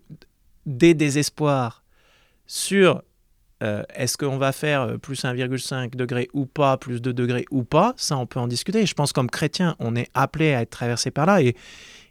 [0.67, 1.83] des désespoirs
[2.47, 3.03] sur
[3.63, 7.63] euh, est-ce qu'on va faire euh, plus 1,5 degré ou pas, plus 2 degrés ou
[7.63, 8.85] pas, ça on peut en discuter.
[8.87, 11.55] Je pense comme chrétien, on est appelé à être traversé par là et,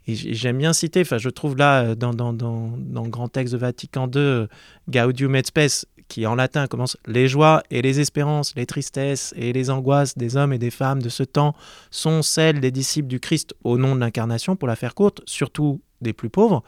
[0.08, 3.52] j'aime bien citer, enfin je trouve là euh, dans, dans, dans, dans, le grand texte
[3.52, 4.46] de Vatican II,
[4.88, 9.54] Gaudium et Spes, qui en latin commence Les joies et les espérances, les tristesses et
[9.54, 11.54] les angoisses des hommes et des femmes de ce temps
[11.90, 15.80] sont celles des disciples du Christ au nom de l'incarnation, pour la faire courte, surtout
[16.02, 16.62] des plus pauvres.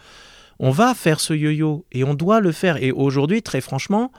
[0.59, 2.83] On va faire ce yo-yo et on doit le faire.
[2.83, 4.13] Et aujourd'hui, très franchement,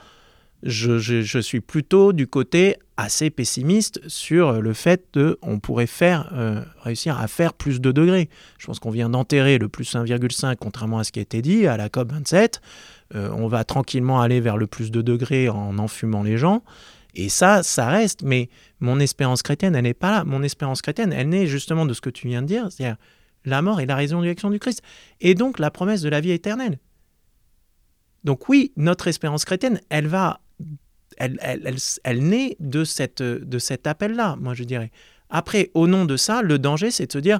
[0.62, 6.62] je, suis plutôt du côté assez pessimiste sur le fait de on pourrait faire euh,
[6.82, 8.30] réussir à faire plus de degrés.
[8.58, 11.68] Je pense qu'on vient d'enterrer le plus 1,5 contrairement à ce qui a été dit
[11.68, 12.62] à la COP 27.
[13.14, 16.64] Euh, on va tranquillement aller vers le plus de degrés en enfumant les gens.
[17.14, 18.24] Et ça, ça reste.
[18.24, 18.49] Mais
[18.80, 20.24] mon espérance chrétienne, elle n'est pas là.
[20.24, 22.97] Mon espérance chrétienne, elle naît justement de ce que tu viens de dire, c'est-à-dire
[23.45, 24.82] la mort et la résurrection du Christ.
[25.22, 26.80] Et donc la promesse de la vie éternelle.
[28.24, 30.41] Donc oui, notre espérance chrétienne, elle va,
[31.18, 31.39] elle,
[32.03, 34.91] elle, naît de, cette, de cet appel-là, moi je dirais.
[35.30, 37.39] Après, au nom de ça, le danger, c'est de se dire,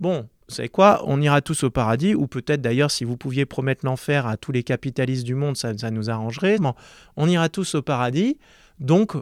[0.00, 3.46] bon, vous savez quoi, on ira tous au paradis, ou peut-être d'ailleurs si vous pouviez
[3.46, 6.58] promettre l'enfer à tous les capitalistes du monde, ça, nous arrangerait.
[6.58, 6.74] Bon,
[7.16, 8.38] on ira tous au paradis,
[8.78, 9.14] donc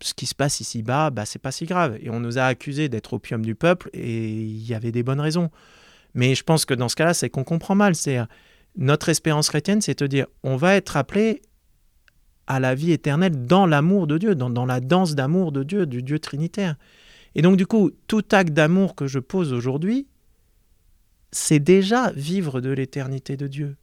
[0.00, 1.96] ce qui se passe ici-bas, bah, c'est pas si grave.
[2.02, 5.20] Et on nous a accusés d'être opium du peuple, et il y avait des bonnes
[5.20, 5.50] raisons.
[6.14, 7.94] Mais je pense que dans ce cas-là, c'est qu'on comprend mal.
[7.94, 8.18] C'est
[8.76, 11.40] notre espérance chrétienne, c'est de dire, on va être appelé
[12.46, 15.86] à la vie éternelle dans l'amour de Dieu, dans, dans la danse d'amour de Dieu,
[15.86, 16.76] du Dieu trinitaire.
[17.34, 20.06] Et donc du coup, tout acte d'amour que je pose aujourd'hui,
[21.30, 23.76] c'est déjà vivre de l'éternité de Dieu.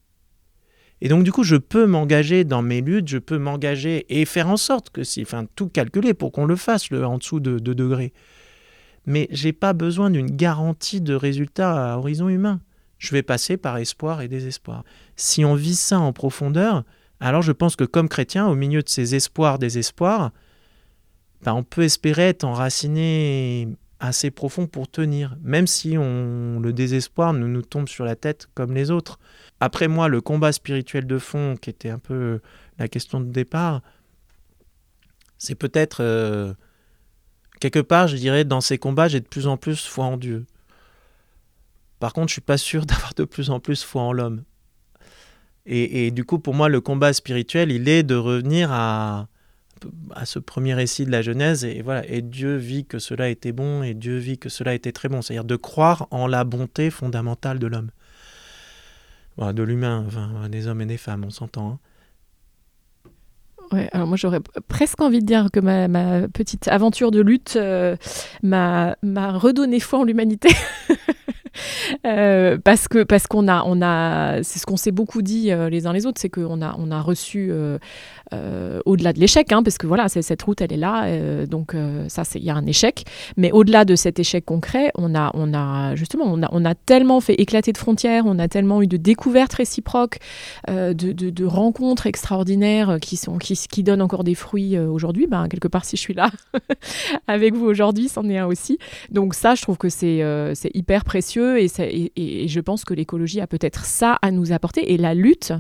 [1.02, 4.48] Et donc du coup, je peux m'engager dans mes luttes, je peux m'engager et faire
[4.48, 7.60] en sorte que si, enfin, tout calculer pour qu'on le fasse le, en dessous de
[7.60, 8.14] 2 degrés.
[9.06, 12.62] Mais j'ai pas besoin d'une garantie de résultat à horizon humain.
[12.98, 14.84] Je vais passer par espoir et désespoir.
[15.16, 16.84] Si on vit ça en profondeur,
[17.20, 20.32] alors je pense que comme chrétien, au milieu de ces espoirs, désespoirs,
[21.44, 23.68] ben on peut espérer être enraciné
[24.00, 28.48] assez profond pour tenir, même si on, le désespoir ne nous tombe sur la tête
[28.54, 29.20] comme les autres.
[29.60, 32.42] Après moi, le combat spirituel de fond, qui était un peu
[32.78, 33.82] la question de départ,
[35.38, 36.54] c'est peut-être euh,
[37.60, 40.46] quelque part, je dirais, dans ces combats, j'ai de plus en plus foi en Dieu.
[42.00, 44.44] Par contre, je suis pas sûr d'avoir de plus en plus foi en l'homme.
[45.66, 49.28] Et, et, du coup, pour moi, le combat spirituel, il est de revenir à,
[50.14, 53.52] à ce premier récit de la Genèse, et voilà, et Dieu vit que cela était
[53.52, 56.90] bon, et Dieu vit que cela était très bon, c'est-à-dire de croire en la bonté
[56.90, 57.92] fondamentale de l'homme,
[59.38, 60.06] de l'humain,
[60.50, 61.72] des hommes et des femmes, on s'entend.
[61.72, 61.80] Hein.
[63.72, 67.56] Ouais, alors moi j'aurais presque envie de dire que ma, ma petite aventure de lutte
[67.56, 67.96] euh,
[68.44, 70.50] m'a redonné foi en l'humanité.
[72.06, 75.70] Euh, parce que parce qu'on a on a c'est ce qu'on s'est beaucoup dit euh,
[75.70, 77.78] les uns les autres c'est qu'on a on a reçu euh,
[78.86, 81.76] au-delà de l'échec hein, parce que voilà cette route elle est là donc
[82.08, 83.04] ça c'est il y a un échec.
[83.38, 87.36] Mais au-delà de cet échec concret on a on a justement on a tellement fait
[87.36, 90.20] éclater de frontières on a tellement eu de découvertes réciproques
[90.68, 95.28] de, rencontres extraordinaires qui donnent encore des fruits aujourd'hui.
[95.28, 96.30] Ben quelque part si je suis là
[97.28, 98.78] avec vous aujourd'hui c'en est un aussi.
[99.12, 103.86] Donc ça je trouve que c'est hyper précieux et, je pense que l'écologie a peut-être
[103.86, 105.54] ça à nous apporter et la lutte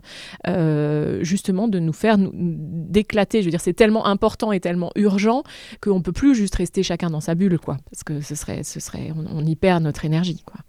[0.48, 2.18] euh, justement de nous faire
[2.56, 3.42] d'éclater.
[3.42, 5.44] Je veux dire, c'est tellement important et tellement urgent
[5.82, 8.80] qu'on peut plus juste rester chacun dans sa bulle, quoi, parce que ce serait, ce
[8.80, 10.60] serait, on, on y perd notre énergie, quoi.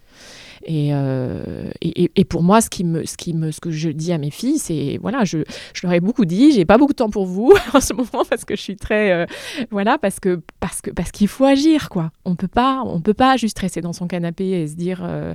[0.69, 5.39] Euh, et, pour moi, ce, que je dis à mes filles, c'est voilà, je,
[5.83, 8.45] leur ai beaucoup dit, j'ai pas beaucoup de temps pour vous en ce moment parce
[8.45, 9.27] que je suis très euh,
[9.71, 12.11] voilà parce que parce que parce qu'il faut agir quoi.
[12.25, 15.35] On peut pas on peut pas juste rester dans son canapé et se dire euh,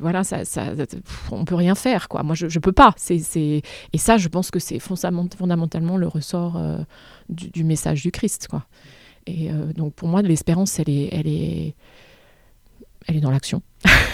[0.00, 0.64] voilà ça, ça
[1.30, 2.22] on peut rien faire quoi.
[2.22, 2.94] Moi je, je peux pas.
[3.10, 6.60] Et ça je pense que c'est fondamentalement le ressort
[7.28, 8.64] du, du, message du Christ quoi.
[9.26, 11.74] Et donc pour moi l'espérance elle est elle est
[13.06, 13.62] elle est dans l'action.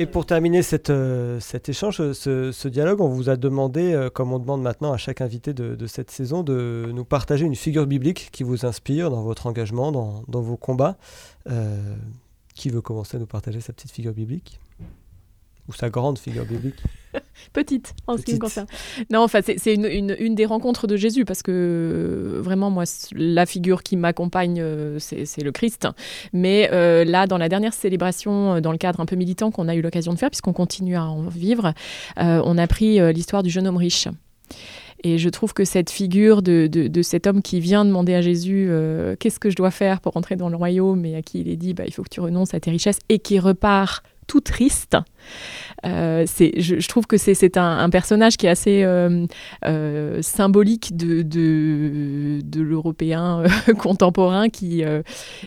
[0.00, 4.32] Et pour terminer cette, euh, cet échange, ce, dialogue, on vous a demandé, euh, comme
[4.32, 8.30] on demande maintenant à chaque invité de, cette saison, de nous partager une figure biblique
[8.32, 10.96] qui vous inspire dans votre engagement, dans, dans vos combats.
[11.50, 11.94] Euh,
[12.54, 14.58] qui veut commencer à nous partager sa petite figure biblique?
[15.68, 16.82] Ou sa grande figure biblique?
[17.52, 18.66] Petite, en ce qui me concerne.
[19.10, 22.84] Non, enfin, c'est une, une, une, des rencontres de Jésus, parce que euh, vraiment, moi,
[23.12, 25.88] la figure qui m'accompagne, euh, c'est le Christ.
[26.32, 29.74] Mais euh, là, dans la dernière célébration, dans le cadre un peu militant qu'on a
[29.74, 31.72] eu l'occasion de faire, puisqu'on continue à en vivre,
[32.16, 34.08] on a pris l'histoire du jeune homme riche.
[35.02, 38.20] Et je trouve que cette figure de, de, de cet homme qui vient demander à
[38.20, 38.70] Jésus
[39.18, 41.56] qu'est-ce que je dois faire pour entrer dans le royaume et à qui il est
[41.56, 44.96] dit bah, il faut que tu renonces à tes richesses et qui repart tout triste.
[45.84, 49.26] Euh, je, trouve que c'est un, personnage qui est assez euh,
[49.64, 53.42] euh, symbolique de, de, l'Européen
[53.78, 54.84] contemporain qui,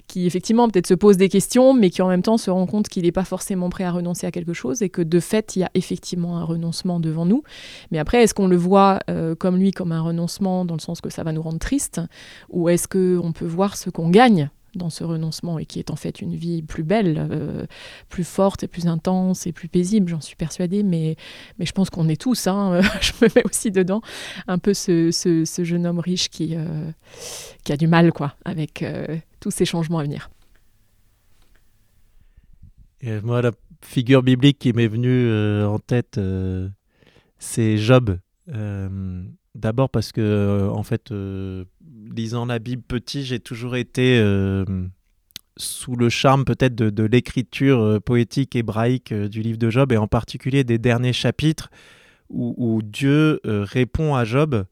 [0.08, 2.90] qui effectivement peut-être se pose des questions, mais qui en même temps se rend compte
[2.90, 5.60] qu'il n'est pas forcément prêt à renoncer à quelque chose et que de fait, il
[5.60, 7.44] y a effectivement un renoncement devant nous.
[7.92, 9.00] Mais après, est-ce qu'on le voit
[9.40, 12.02] comme lui, comme un renoncement dans le sens que ça va nous rendre triste,
[12.50, 14.50] ou est-ce qu'on peut voir ce qu'on gagne?
[14.76, 17.66] Dans ce renoncement et qui est en fait une vie plus belle, euh,
[18.10, 21.16] plus forte et plus intense et plus paisible, j'en suis persuadée, mais,
[21.60, 24.02] mais je pense qu'on est tous, hein, je me mets aussi dedans,
[24.48, 26.92] un peu ce, ce, jeune homme riche qui, euh,
[27.64, 30.30] qui a du mal quoi, avec euh, tous ces changements à venir.
[33.24, 33.52] Moi, la
[33.82, 35.30] figure biblique qui m'est venue
[35.66, 36.18] en tête,
[37.38, 38.18] c'est Job.
[38.48, 41.12] D'abord parce que, en fait,
[42.16, 44.66] lisant la Bible petit, j'ai toujours été euh,
[45.58, 49.98] sous le charme peut-être de, l'écriture euh, poétique hébraïque euh, du livre de Job, et
[49.98, 51.70] en particulier des derniers chapitres
[52.30, 54.66] où, Dieu répond à Job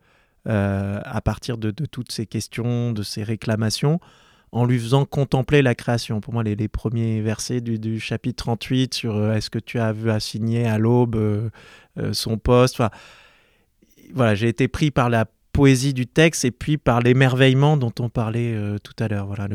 [0.46, 4.00] à partir de, toutes ces questions, de ces réclamations,
[4.52, 6.22] en lui faisant contempler la création.
[6.22, 10.66] Pour moi, les, premiers versets du, chapitre 38 sur est-ce que tu as vu assigner
[10.66, 11.52] à l'aube
[12.14, 12.82] son poste,
[14.12, 18.10] voilà, j'ai été pris par la poésie du texte et puis par l'émerveillement dont on
[18.10, 19.28] parlait euh, tout à l'heure.
[19.28, 19.48] Voilà,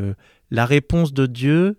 [0.50, 1.78] la réponse de Dieu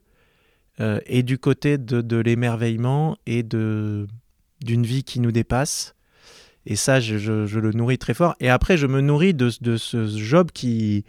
[0.80, 4.08] euh, est du côté de, l'émerveillement et de
[4.62, 5.94] d'une vie qui nous dépasse.
[6.66, 8.36] et ça, je, je, le nourris très fort.
[8.40, 11.06] Et après, je me nourris de, de ce job qui,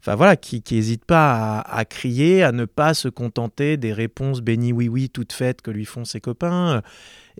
[0.00, 4.72] enfin voilà, qui n'hésite pas à, crier, à ne pas se contenter des réponses béni
[4.72, 6.82] oui oui toutes faites que lui font ses copains,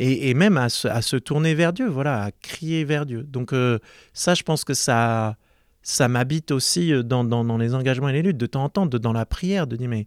[0.01, 3.25] et, même à se, tourner vers Dieu, voilà, à crier vers Dieu.
[3.25, 3.81] Donc euh,
[4.13, 5.37] ça, je pense que ça,
[5.83, 8.87] ça m'habite aussi dans, dans, dans, les engagements et les luttes, de temps en temps,
[8.87, 10.07] dans la prière, de dire mais,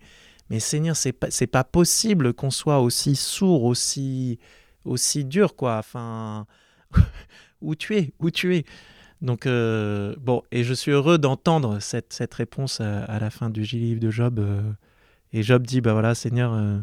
[0.60, 4.40] Seigneur, c'est pas, c'est pas possible qu'on soit aussi sourd, aussi,
[4.86, 5.78] aussi dur, quoi.
[5.78, 6.46] Enfin,
[7.62, 8.66] où tu es, où tu es.
[9.22, 14.00] Donc, euh, bon, et je suis heureux d'entendre cette, réponse à, la fin du livre
[14.00, 14.40] de Job.
[14.40, 14.62] Euh,
[15.34, 16.80] et Job dit, bah voilà, Seigneur, euh,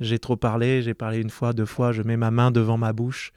[0.00, 2.92] j'ai trop parlé, j'ai parlé une fois, deux fois, je mets ma main devant ma
[2.92, 3.32] bouche.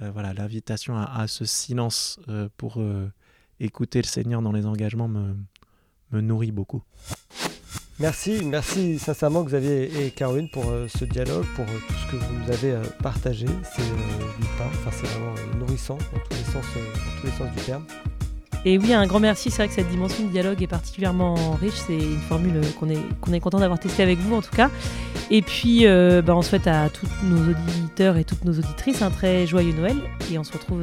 [0.00, 2.18] voilà, l'invitation à, ce silence
[2.56, 2.82] pour
[3.60, 5.34] écouter le Seigneur dans les engagements me,
[6.20, 6.82] nourrit beaucoup.
[7.98, 12.16] Merci, merci sincèrement Xavier et Caroline pour euh, ce dialogue, pour euh, tout ce que
[12.16, 13.46] vous nous avez euh, partagé.
[13.76, 17.54] C'est du pain, enfin, c'est vraiment nourrissant dans tous, les sens, dans tous les sens
[17.54, 17.84] du terme.
[18.64, 19.50] Et oui, un grand merci.
[19.50, 21.74] C'est vrai que cette dimension de dialogue est particulièrement riche.
[21.86, 24.70] C'est une formule qu'on est, est content d'avoir testée avec vous, en tout cas.
[25.30, 29.46] Et puis, bah, on souhaite à tous nos auditeurs et toutes nos auditrices un très
[29.46, 29.96] joyeux Noël.
[30.32, 30.82] Et on se retrouve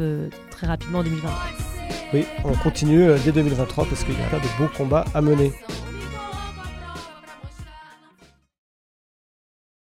[0.52, 1.40] très rapidement en 2023.
[2.14, 5.54] Oui, on continue dès 2023 parce qu'il y a pas de beaux combats à mener.